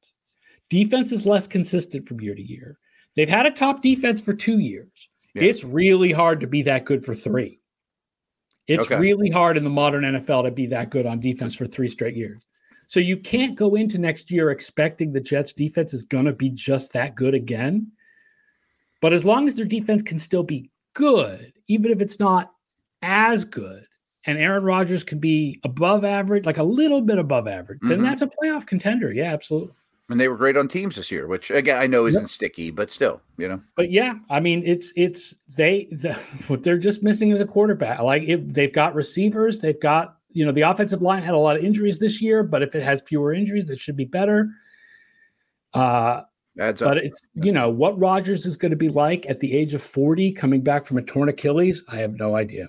Defense 0.68 1.12
is 1.12 1.24
less 1.26 1.46
consistent 1.46 2.07
from 2.07 2.20
year 2.20 2.35
to 2.35 2.42
year. 2.42 2.78
They've 3.16 3.28
had 3.28 3.46
a 3.46 3.50
top 3.50 3.83
defense 3.83 4.20
for 4.20 4.35
two 4.35 4.59
years. 4.59 4.90
Yeah. 5.35 5.44
It's 5.44 5.64
really 5.64 6.12
hard 6.12 6.40
to 6.40 6.46
be 6.46 6.62
that 6.62 6.85
good 6.85 7.05
for 7.05 7.14
three. 7.14 7.59
It's 8.72 8.90
Okay. 8.90 8.98
really 8.98 9.30
hard 9.30 9.56
in 9.56 9.64
the 9.64 9.70
modern 9.70 10.04
NFL 10.04 10.44
to 10.44 10.50
be 10.50 10.66
that 10.66 10.90
good 10.90 11.06
on 11.06 11.20
defense 11.20 11.54
for 11.54 11.66
three 11.66 11.88
straight 11.88 12.16
years. 12.16 12.42
So 12.87 13.00
you 13.00 13.16
can't 13.16 13.54
go 13.54 13.74
into 13.74 13.98
next 13.98 14.30
year 14.30 14.50
expecting 14.50 15.12
the 15.12 15.20
Jets 15.20 15.52
defense 15.52 15.94
is 15.94 16.02
going 16.02 16.24
to 16.26 16.32
be 16.32 16.50
just 16.50 16.92
that 16.92 17.14
good 17.14 17.35
again. 17.35 17.90
But 19.00 19.12
as 19.12 19.24
long 19.24 19.46
as 19.48 19.54
their 19.54 19.66
defense 19.66 20.02
can 20.02 20.18
still 20.18 20.42
be 20.42 20.70
good, 20.94 21.52
even 21.68 21.90
if 21.90 22.00
it's 22.00 22.18
not 22.20 22.52
as 23.02 23.44
good, 23.44 23.85
and 24.24 24.38
Aaron 24.38 24.62
Rodgers 24.62 25.02
can 25.02 25.18
be 25.18 25.58
above 25.64 26.04
average, 26.04 26.46
like 26.46 26.58
a 26.58 26.62
little 26.62 27.00
bit 27.00 27.18
above 27.18 27.48
average, 27.48 27.80
then 27.82 27.98
Mhm. 28.00 28.02
that's 28.02 28.22
a 28.22 28.28
playoff 28.28 28.66
contender. 28.66 29.12
Yeah, 29.12 29.32
absolutely. 29.32 29.74
And 30.12 30.20
they 30.20 30.29
were 30.29 30.37
great 30.37 30.57
on 30.57 30.68
teams 30.68 30.96
this 30.96 31.11
year, 31.11 31.27
which 31.27 31.51
again 31.51 31.81
I 31.81 31.87
know 31.87 32.07
isn't 32.07 32.29
sticky, 32.29 32.70
but 32.70 32.92
still, 32.92 33.20
you 33.38 33.48
know. 33.48 33.61
But 33.77 33.90
yeah, 33.90 34.14
I 34.31 34.40
mean, 34.40 34.62
it's 34.64 34.92
it's 34.94 35.35
they 35.57 35.88
the, 35.90 36.12
what 36.48 36.62
they're 36.62 36.79
just 36.79 37.03
missing 37.03 37.31
is 37.31 37.40
a 37.40 37.46
quarterback. 37.46 38.01
Like 38.01 38.22
it, 38.25 38.53
they've 38.55 38.72
got 38.72 38.94
receivers, 38.94 39.61
they've 39.61 39.81
got 39.81 40.18
you 40.31 40.44
know 40.44 40.53
the 40.53 40.62
offensive 40.62 41.03
line 41.03 41.22
had 41.22 41.35
a 41.35 41.38
lot 41.38 41.57
of 41.57 41.64
injuries 41.64 41.98
this 41.98 42.20
year, 42.20 42.42
but 42.42 42.62
if 42.62 42.75
it 42.75 42.83
has 42.83 43.01
fewer 43.01 43.33
injuries, 43.33 43.70
it 43.70 43.79
should 43.79 43.96
be 43.96 44.05
better. 44.05 44.51
Uh, 45.75 46.22
Adds 46.59 46.83
up. 46.83 46.88
but 46.88 46.98
it's 46.98 47.22
you 47.35 47.53
know 47.53 47.70
what 47.70 47.98
Rodgers 47.98 48.44
is 48.44 48.57
going 48.57 48.70
to 48.70 48.77
be 48.77 48.90
like 48.90 49.25
at 49.29 49.40
the 49.40 49.57
age 49.57 49.72
of 49.72 49.83
forty, 49.83 50.31
coming 50.31 50.61
back 50.61 50.85
from 50.85 50.98
a 50.98 51.03
torn 51.03 51.29
Achilles. 51.29 51.83
I 51.88 51.96
have 51.96 52.14
no 52.14 52.37
idea. 52.37 52.68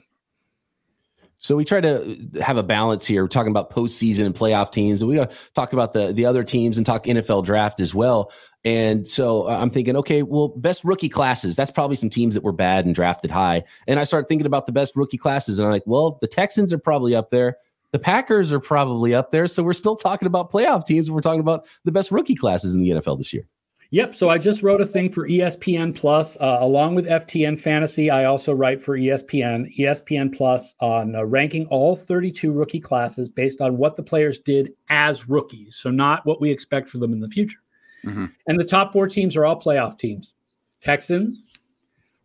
So 1.43 1.57
we 1.57 1.65
try 1.65 1.81
to 1.81 2.17
have 2.41 2.55
a 2.55 2.63
balance 2.63 3.05
here. 3.05 3.21
We're 3.21 3.27
talking 3.27 3.51
about 3.51 3.69
postseason 3.69 4.25
and 4.25 4.33
playoff 4.33 4.71
teams, 4.71 5.01
and 5.01 5.09
we 5.09 5.17
got 5.17 5.29
to 5.29 5.37
talk 5.53 5.73
about 5.73 5.91
the 5.91 6.13
the 6.13 6.25
other 6.25 6.45
teams 6.45 6.77
and 6.77 6.85
talk 6.85 7.03
NFL 7.03 7.43
draft 7.43 7.81
as 7.81 7.93
well. 7.93 8.31
And 8.63 9.05
so 9.05 9.49
uh, 9.49 9.57
I'm 9.57 9.69
thinking, 9.69 9.97
okay, 9.97 10.23
well, 10.23 10.47
best 10.47 10.85
rookie 10.85 11.09
classes. 11.09 11.57
That's 11.57 11.69
probably 11.69 11.97
some 11.97 12.09
teams 12.09 12.33
that 12.35 12.45
were 12.45 12.53
bad 12.53 12.85
and 12.85 12.95
drafted 12.95 13.29
high. 13.29 13.63
And 13.87 13.99
I 13.99 14.05
start 14.05 14.29
thinking 14.29 14.47
about 14.47 14.67
the 14.67 14.71
best 14.71 14.95
rookie 14.95 15.17
classes, 15.17 15.59
and 15.59 15.65
I'm 15.65 15.71
like, 15.73 15.83
well, 15.85 16.17
the 16.21 16.27
Texans 16.27 16.71
are 16.71 16.77
probably 16.77 17.13
up 17.13 17.29
there. 17.29 17.57
The 17.91 17.99
Packers 17.99 18.53
are 18.53 18.61
probably 18.61 19.13
up 19.13 19.31
there. 19.31 19.49
So 19.49 19.63
we're 19.63 19.73
still 19.73 19.97
talking 19.97 20.27
about 20.27 20.49
playoff 20.49 20.85
teams. 20.85 21.11
We're 21.11 21.19
talking 21.19 21.41
about 21.41 21.67
the 21.83 21.91
best 21.91 22.09
rookie 22.09 22.35
classes 22.35 22.73
in 22.73 22.79
the 22.79 22.89
NFL 22.89 23.17
this 23.17 23.33
year. 23.33 23.47
Yep. 23.93 24.15
So 24.15 24.29
I 24.29 24.39
just 24.39 24.63
wrote 24.63 24.81
a 24.81 24.87
thing 24.87 25.11
for 25.11 25.27
ESPN 25.27 25.93
Plus, 25.93 26.35
uh, 26.37 26.57
along 26.61 26.95
with 26.95 27.05
FTN 27.05 27.59
Fantasy. 27.59 28.09
I 28.09 28.25
also 28.25 28.51
write 28.51 28.81
for 28.81 28.97
ESPN, 28.97 29.71
ESPN 29.77 30.35
Plus 30.35 30.73
on 30.79 31.15
uh, 31.15 31.23
ranking 31.25 31.67
all 31.67 31.95
32 31.95 32.51
rookie 32.51 32.79
classes 32.79 33.29
based 33.29 33.61
on 33.61 33.77
what 33.77 33.95
the 33.95 34.01
players 34.01 34.39
did 34.39 34.73
as 34.89 35.29
rookies. 35.29 35.75
So 35.75 35.91
not 35.91 36.25
what 36.25 36.41
we 36.41 36.49
expect 36.49 36.89
for 36.89 36.97
them 36.97 37.13
in 37.13 37.19
the 37.19 37.27
future. 37.27 37.59
Mhm. 38.03 38.31
And 38.47 38.59
the 38.59 38.65
top 38.65 38.93
four 38.93 39.07
teams 39.07 39.35
are 39.35 39.45
all 39.45 39.61
playoff 39.61 39.99
teams: 39.99 40.33
Texans, 40.81 41.43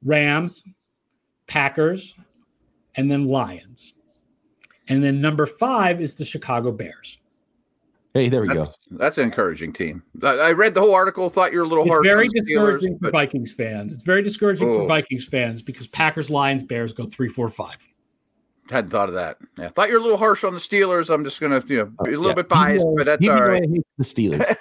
Rams, 0.02 0.64
Packers, 1.48 2.14
and 2.94 3.10
then 3.10 3.26
Lions. 3.26 3.92
And 4.88 5.04
then 5.04 5.20
number 5.20 5.44
five 5.44 6.00
is 6.00 6.14
the 6.14 6.24
Chicago 6.24 6.72
Bears. 6.72 7.18
Hey, 8.14 8.28
there 8.28 8.40
we 8.42 8.48
go. 8.48 8.54
That's, 8.64 8.76
that's 8.90 9.18
an 9.18 9.24
encouraging 9.24 9.72
team. 9.72 10.02
I, 10.22 10.28
I 10.38 10.52
read 10.52 10.74
the 10.74 10.80
whole 10.80 10.94
article. 10.94 11.28
Thought 11.28 11.52
you 11.52 11.58
were 11.58 11.64
a 11.64 11.68
little 11.68 11.84
It's 11.84 11.92
harsh. 11.92 12.06
very 12.06 12.26
on 12.26 12.30
the 12.34 12.40
Steelers, 12.40 12.46
discouraging 12.80 12.94
for 12.94 12.98
but 13.02 13.12
Vikings 13.12 13.52
fans. 13.54 13.92
It's 13.92 14.04
very 14.04 14.22
discouraging 14.22 14.66
for 14.68 14.82
Oh. 14.82 14.86
Vikings 14.86 15.26
fans 15.26 15.62
because 15.62 15.86
Packers, 15.88 16.30
Lions, 16.30 16.62
Bears 16.62 16.92
go 16.92 17.06
three, 17.06 17.28
four, 17.28 17.48
five. 17.48 17.76
hadn't 18.70 18.90
thought 18.90 19.08
of 19.08 19.14
that. 19.14 19.36
Yeah, 19.58 19.68
thought 19.68 19.88
you 19.88 19.94
were 19.94 20.00
a 20.00 20.02
little 20.02 20.16
harsh 20.18 20.42
on 20.42 20.54
the 20.54 20.58
Steelers. 20.60 21.12
I'm 21.12 21.22
just 21.22 21.38
gonna, 21.40 21.62
you 21.68 21.76
know, 21.78 21.84
be 22.04 22.14
a 22.14 22.16
little 22.18 22.28
Yeah. 22.28 22.34
bit 22.34 22.48
biased, 22.48 22.86
but 22.96 23.06
that's 23.06 23.22
Even 23.22 23.36
all 23.36 23.42
though 23.46 23.52
I 23.54 23.60
hate 23.60 23.86
the 23.98 24.04
Steelers. 24.04 24.56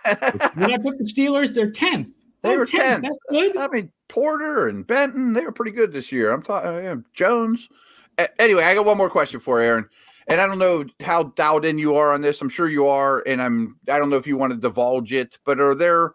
When 0.58 0.74
I 0.74 0.78
put 0.78 0.98
the 0.98 1.06
Steelers, 1.06 1.54
they're 1.54 1.72
tenth. 1.72 2.10
They 2.44 2.54
Oh, 2.54 2.60
were 2.60 2.66
10th. 2.66 2.98
10th. 2.98 3.02
That's 3.02 3.18
good. 3.30 3.58
I 3.58 3.68
mean, 3.70 3.92
Porter 4.10 4.68
and 4.68 4.86
Benton, 4.86 5.34
they 5.34 5.42
were 5.42 5.52
pretty 5.52 5.72
good 5.72 5.92
this 5.92 6.12
year. 6.12 6.32
I'm 6.32 6.44
talking 6.44 6.70
uh, 6.70 6.98
Jones. 7.14 7.68
A- 8.18 8.42
anyway, 8.42 8.64
I 8.64 8.76
got 8.76 8.86
one 8.86 8.98
more 8.98 9.10
question 9.10 9.40
for 9.40 9.60
Aaron, 9.60 9.90
and 10.28 10.42
I 10.42 10.48
don't 10.48 10.60
know 10.60 10.86
how 11.02 11.24
dialed 11.24 11.66
in 11.66 11.78
you 11.78 11.96
are 11.96 12.14
on 12.14 12.22
this. 12.22 12.42
I'm 12.42 12.50
sure 12.50 12.70
you 12.70 12.88
are, 12.88 13.24
and 13.26 13.42
I'm. 13.42 13.80
I 13.90 13.98
don't 13.98 14.10
know 14.10 14.18
if 14.18 14.28
you 14.28 14.38
want 14.38 14.54
to 14.54 14.60
divulge 14.60 15.14
it, 15.14 15.40
but 15.46 15.60
are 15.60 15.76
there 15.76 16.14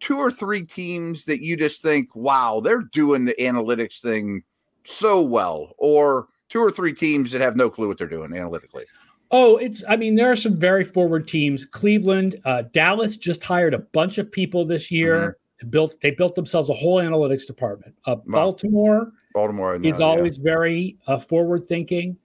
two 0.00 0.18
or 0.18 0.30
three 0.32 0.64
teams 0.64 1.24
that 1.26 1.42
you 1.42 1.56
just 1.56 1.80
think, 1.80 2.14
wow, 2.16 2.60
they're 2.60 2.82
doing 2.82 3.24
the 3.24 3.34
analytics 3.38 4.00
thing 4.00 4.42
so 4.84 5.22
well, 5.22 5.74
or 5.78 6.26
two 6.48 6.60
or 6.60 6.72
three 6.72 6.92
teams 6.92 7.30
that 7.30 7.40
have 7.40 7.56
no 7.56 7.70
clue 7.70 7.88
what 7.88 7.98
they're 7.98 8.08
doing 8.08 8.36
analytically? 8.36 8.84
Oh, 9.30 9.56
it's. 9.56 9.82
I 9.88 9.96
mean, 9.96 10.16
there 10.16 10.30
are 10.30 10.36
some 10.36 10.56
very 10.56 10.84
forward 10.84 11.28
teams. 11.28 11.64
Cleveland, 11.64 12.40
uh, 12.44 12.62
Dallas 12.72 13.16
just 13.16 13.44
hired 13.44 13.74
a 13.74 13.78
bunch 13.78 14.18
of 14.18 14.30
people 14.30 14.64
this 14.64 14.90
year 14.90 15.16
Mm-hmm. 15.16 15.30
to 15.60 15.66
build. 15.66 15.94
They 16.02 16.10
built 16.10 16.34
themselves 16.34 16.68
a 16.68 16.74
whole 16.74 16.98
analytics 16.98 17.46
department. 17.46 17.94
Uh, 18.04 18.16
Baltimore. 18.26 19.12
Baltimore 19.32 19.74
I 19.74 19.78
know, 19.78 19.88
is 19.88 20.00
yeah. 20.00 20.04
always 20.04 20.36
very 20.36 20.98
uh, 21.06 21.18
forward 21.18 21.66
thinking. 21.66 22.18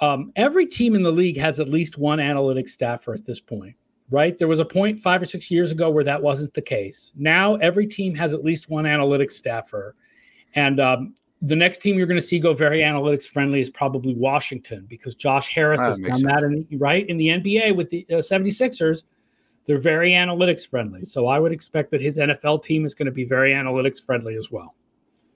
Um, 0.00 0.32
every 0.36 0.66
team 0.66 0.94
in 0.94 1.02
the 1.02 1.10
league 1.10 1.36
has 1.38 1.60
at 1.60 1.68
least 1.68 1.98
one 1.98 2.18
analytics 2.18 2.70
staffer 2.70 3.12
at 3.12 3.26
this 3.26 3.40
point, 3.40 3.76
right? 4.10 4.36
There 4.36 4.48
was 4.48 4.58
a 4.58 4.64
point 4.64 4.98
five 4.98 5.20
or 5.20 5.26
six 5.26 5.50
years 5.50 5.70
ago 5.70 5.90
where 5.90 6.04
that 6.04 6.20
wasn't 6.20 6.54
the 6.54 6.62
case. 6.62 7.12
Now 7.16 7.56
every 7.56 7.86
team 7.86 8.14
has 8.14 8.32
at 8.32 8.42
least 8.42 8.70
one 8.70 8.84
analytics 8.84 9.32
staffer. 9.32 9.94
And 10.54 10.80
um, 10.80 11.14
the 11.42 11.56
next 11.56 11.78
team 11.78 11.96
you're 11.96 12.06
going 12.06 12.20
to 12.20 12.26
see 12.26 12.38
go 12.38 12.54
very 12.54 12.80
analytics 12.80 13.24
friendly 13.24 13.60
is 13.60 13.70
probably 13.70 14.14
Washington 14.14 14.86
because 14.88 15.14
Josh 15.14 15.54
Harris 15.54 15.80
Ah, 15.80 15.88
has 15.88 16.00
makes 16.00 16.22
done 16.22 16.22
that, 16.22 16.42
in, 16.42 16.66
right? 16.78 17.06
In 17.08 17.18
the 17.18 17.28
NBA 17.28 17.76
with 17.76 17.90
the 17.90 18.06
uh, 18.10 18.14
76ers, 18.16 19.04
they're 19.66 19.78
very 19.78 20.12
analytics 20.12 20.66
friendly. 20.66 21.04
So 21.04 21.26
I 21.26 21.38
would 21.38 21.52
expect 21.52 21.90
that 21.90 22.00
his 22.00 22.18
NFL 22.18 22.64
team 22.64 22.84
is 22.84 22.94
going 22.94 23.06
to 23.06 23.12
be 23.12 23.24
very 23.24 23.52
analytics 23.52 24.02
friendly 24.02 24.34
as 24.36 24.50
well. 24.50 24.74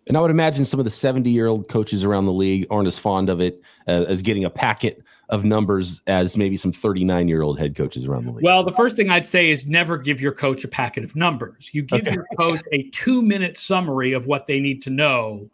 And 0.06 0.16
I 0.16 0.20
would 0.20 0.30
imagine 0.30 0.64
some 0.64 0.78
of 0.80 0.84
the 0.84 0.90
70 0.90 1.30
year 1.30 1.46
old 1.46 1.68
coaches 1.68 2.04
around 2.04 2.26
the 2.26 2.32
league 2.32 2.66
aren't 2.70 2.86
as 2.86 2.98
fond 2.98 3.30
of 3.30 3.40
it 3.40 3.62
uh, 3.88 4.04
as 4.08 4.22
getting 4.22 4.44
a 4.44 4.50
packet 4.50 5.02
of 5.30 5.44
numbers 5.44 6.02
as 6.06 6.36
maybe 6.36 6.56
some 6.56 6.70
39 6.72 7.28
year 7.28 7.42
old 7.42 7.58
head 7.58 7.74
coaches 7.74 8.04
around 8.06 8.26
the 8.26 8.32
league. 8.32 8.44
Well, 8.44 8.62
the 8.62 8.72
first 8.72 8.96
thing 8.96 9.08
I'd 9.08 9.24
say 9.24 9.50
is 9.50 9.66
never 9.66 9.96
give 9.96 10.20
your 10.20 10.32
coach 10.32 10.62
a 10.64 10.68
packet 10.68 11.04
of 11.04 11.16
numbers. 11.16 11.70
You 11.72 11.82
give 11.82 12.02
Okay. 12.06 12.14
your 12.14 12.26
coach 12.38 12.60
a 12.72 12.82
two 12.90 13.22
minute 13.22 13.56
summary 13.56 14.12
of 14.12 14.26
what 14.26 14.46
they 14.46 14.60
need 14.60 14.82
to 14.82 14.90
know 14.90 15.48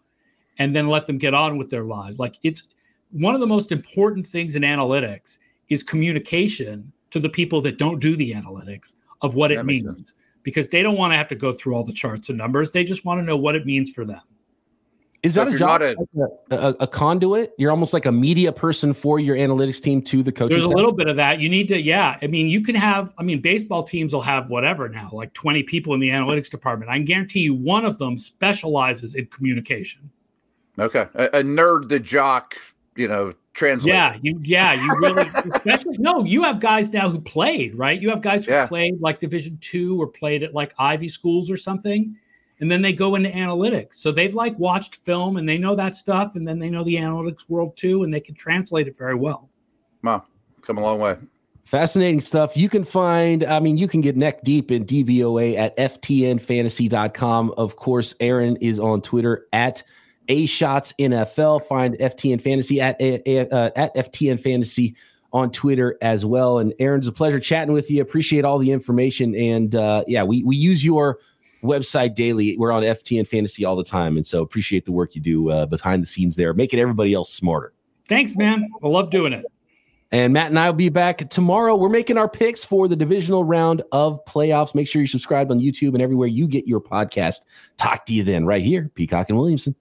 and 0.58 0.74
then 0.74 0.88
let 0.88 1.06
them 1.06 1.18
get 1.18 1.32
on 1.32 1.56
with 1.56 1.70
their 1.70 1.84
lives. 1.84 2.18
Like 2.18 2.34
it's 2.42 2.64
one 3.12 3.34
of 3.34 3.40
the 3.40 3.46
most 3.46 3.70
important 3.70 4.26
things 4.26 4.56
in 4.56 4.62
analytics 4.62 5.38
is 5.68 5.84
communication 5.84 6.92
to 7.12 7.20
the 7.20 7.28
people 7.28 7.60
that 7.60 7.78
don't 7.78 8.00
do 8.00 8.16
the 8.16 8.32
analytics 8.32 8.94
of 9.22 9.36
what 9.36 9.48
that 9.48 9.58
it 9.58 9.64
means 9.66 9.84
sense. 9.86 10.12
because 10.42 10.66
they 10.68 10.82
don't 10.82 10.96
want 10.96 11.12
to 11.12 11.16
have 11.16 11.28
to 11.28 11.34
go 11.36 11.52
through 11.52 11.74
all 11.74 11.84
the 11.84 11.92
charts 11.92 12.28
and 12.28 12.38
numbers. 12.38 12.72
They 12.72 12.82
just 12.82 13.04
want 13.04 13.20
to 13.20 13.24
know 13.24 13.36
what 13.36 13.54
it 13.54 13.64
means 13.64 13.90
for 13.90 14.04
them. 14.04 14.20
Is 15.22 15.34
that 15.34 15.48
so 15.48 15.54
a 15.54 15.58
job 15.58 15.82
a, 15.82 15.96
a, 16.50 16.74
a, 16.80 16.86
conduit? 16.86 17.52
You're 17.58 17.70
almost 17.70 17.92
like 17.92 18.06
a 18.06 18.12
media 18.12 18.52
person 18.52 18.94
for 18.94 19.20
your 19.20 19.36
analytics 19.36 19.80
team 19.80 20.00
to 20.02 20.22
the 20.22 20.32
coaching. 20.32 20.56
There's 20.56 20.70
a 20.70 20.74
little 20.74 20.92
bit 20.92 21.08
of 21.08 21.16
that. 21.16 21.40
You 21.40 21.48
need 21.50 21.68
to, 21.68 21.80
yeah. 21.80 22.16
I 22.22 22.26
mean, 22.26 22.48
you 22.48 22.62
can 22.62 22.74
have. 22.74 23.12
I 23.18 23.22
mean, 23.22 23.40
baseball 23.40 23.82
teams 23.82 24.14
will 24.14 24.22
have 24.22 24.48
whatever 24.48 24.88
now, 24.88 25.10
like 25.12 25.34
20 25.34 25.62
people 25.64 25.92
in 25.92 26.00
the 26.00 26.08
analytics 26.08 26.48
department. 26.48 26.90
I 26.90 26.96
can 26.96 27.04
guarantee 27.04 27.40
you, 27.40 27.54
one 27.54 27.84
of 27.84 27.98
them 27.98 28.16
specializes 28.16 29.14
in 29.14 29.26
communication. 29.26 30.10
Okay, 30.78 31.06
a, 31.14 31.24
a 31.26 31.42
nerd, 31.42 31.90
the 31.90 32.00
jock, 32.00 32.54
you 32.96 33.06
know, 33.06 33.34
translate. 33.52 33.92
Yeah, 33.92 34.16
you, 34.22 34.40
yeah, 34.42 34.72
you 34.72 34.88
really, 35.00 35.30
especially 35.52 35.98
no. 35.98 36.24
You 36.24 36.44
have 36.44 36.60
guys 36.60 36.90
now 36.90 37.10
who 37.10 37.20
played, 37.20 37.74
right? 37.74 38.00
You 38.00 38.08
have 38.08 38.22
guys 38.22 38.46
who 38.46 38.52
yeah. 38.52 38.66
played 38.66 38.98
like 39.00 39.20
Division 39.20 39.58
two 39.60 40.00
or 40.00 40.06
played 40.06 40.42
at 40.42 40.54
like 40.54 40.72
Ivy 40.78 41.10
schools 41.10 41.50
or 41.50 41.58
something 41.58 42.16
and 42.60 42.70
then 42.70 42.82
they 42.82 42.92
go 42.92 43.14
into 43.14 43.30
analytics. 43.30 43.94
So 43.94 44.12
they've 44.12 44.34
like 44.34 44.58
watched 44.58 44.96
film 44.96 45.36
and 45.36 45.48
they 45.48 45.58
know 45.58 45.74
that 45.74 45.94
stuff, 45.94 46.36
and 46.36 46.46
then 46.46 46.58
they 46.58 46.70
know 46.70 46.84
the 46.84 46.96
analytics 46.96 47.48
world 47.48 47.76
too, 47.76 48.04
and 48.04 48.12
they 48.12 48.20
can 48.20 48.34
translate 48.34 48.86
it 48.86 48.96
very 48.96 49.14
well. 49.14 49.48
Wow, 50.02 50.24
come 50.62 50.78
a 50.78 50.82
long 50.82 50.98
way. 50.98 51.16
Fascinating 51.64 52.20
stuff. 52.20 52.56
You 52.56 52.68
can 52.68 52.82
find, 52.82 53.44
I 53.44 53.60
mean, 53.60 53.78
you 53.78 53.86
can 53.86 54.00
get 54.00 54.16
neck 54.16 54.42
deep 54.42 54.72
in 54.72 54.84
DVOA 54.84 55.56
at 55.56 55.76
FTNFantasy.com. 55.76 57.54
Of 57.56 57.76
course, 57.76 58.14
Aaron 58.18 58.56
is 58.56 58.80
on 58.80 59.02
Twitter 59.02 59.46
at 59.52 59.82
A 60.28 60.46
Schatz 60.46 60.92
NFL. 60.98 61.62
Find 61.66 61.94
FTN 61.94 62.42
Fantasy 62.42 62.80
at, 62.80 63.00
uh, 63.00 63.70
at 63.76 63.94
FTN 63.94 64.40
Fantasy 64.40 64.96
on 65.32 65.52
Twitter 65.52 65.96
as 66.02 66.24
well. 66.24 66.58
And 66.58 66.74
Aaron's 66.80 67.06
a 67.06 67.12
pleasure 67.12 67.38
chatting 67.38 67.72
with 67.72 67.88
you. 67.88 68.02
Appreciate 68.02 68.44
all 68.44 68.58
the 68.58 68.72
information. 68.72 69.36
And 69.36 69.74
uh, 69.76 70.02
yeah, 70.08 70.24
we, 70.24 70.42
we 70.42 70.56
use 70.56 70.84
your 70.84 71.20
website 71.62 72.14
daily. 72.14 72.56
We're 72.56 72.72
on 72.72 72.82
FTN 72.82 73.26
Fantasy 73.26 73.64
all 73.64 73.76
the 73.76 73.84
time, 73.84 74.16
and 74.16 74.26
so 74.26 74.42
appreciate 74.42 74.84
the 74.84 74.92
work 74.92 75.14
you 75.14 75.20
do 75.20 75.50
uh, 75.50 75.66
behind 75.66 76.02
the 76.02 76.06
scenes 76.06 76.36
there, 76.36 76.54
making 76.54 76.78
everybody 76.78 77.14
else 77.14 77.32
smarter. 77.32 77.72
Thanks, 78.08 78.34
man. 78.34 78.68
I 78.82 78.88
love 78.88 79.10
doing 79.10 79.32
it. 79.32 79.44
And 80.12 80.32
Matt 80.32 80.48
and 80.48 80.58
I 80.58 80.68
will 80.68 80.76
be 80.76 80.88
back 80.88 81.30
tomorrow. 81.30 81.76
We're 81.76 81.88
making 81.88 82.18
our 82.18 82.28
picks 82.28 82.64
for 82.64 82.88
the 82.88 82.96
divisional 82.96 83.44
round 83.44 83.82
of 83.92 84.24
playoffs. 84.24 84.74
Make 84.74 84.88
sure 84.88 85.00
you 85.00 85.06
subscribe 85.06 85.52
on 85.52 85.60
YouTube 85.60 85.94
and 85.94 86.02
everywhere 86.02 86.26
you 86.26 86.48
get 86.48 86.66
your 86.66 86.80
podcast. 86.80 87.42
Talk 87.76 88.06
to 88.06 88.12
you 88.12 88.24
then, 88.24 88.44
right 88.44 88.62
here, 88.62 88.90
Peacock 88.94 89.28
and 89.28 89.38
Williamson. 89.38 89.76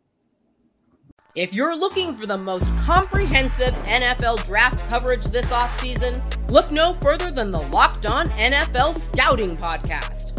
If 1.35 1.53
you're 1.53 1.75
looking 1.75 2.15
for 2.15 2.25
the 2.25 2.37
most 2.37 2.67
comprehensive 2.77 3.73
NFL 3.85 4.45
draft 4.45 4.79
coverage 4.89 5.25
this 5.25 5.51
offseason, 5.51 6.21
look 6.51 6.71
no 6.71 6.93
further 6.93 7.31
than 7.31 7.51
the 7.51 7.61
Locked 7.61 8.05
On 8.05 8.27
NFL 8.29 8.95
Scouting 8.95 9.55
Podcast. 9.55 10.38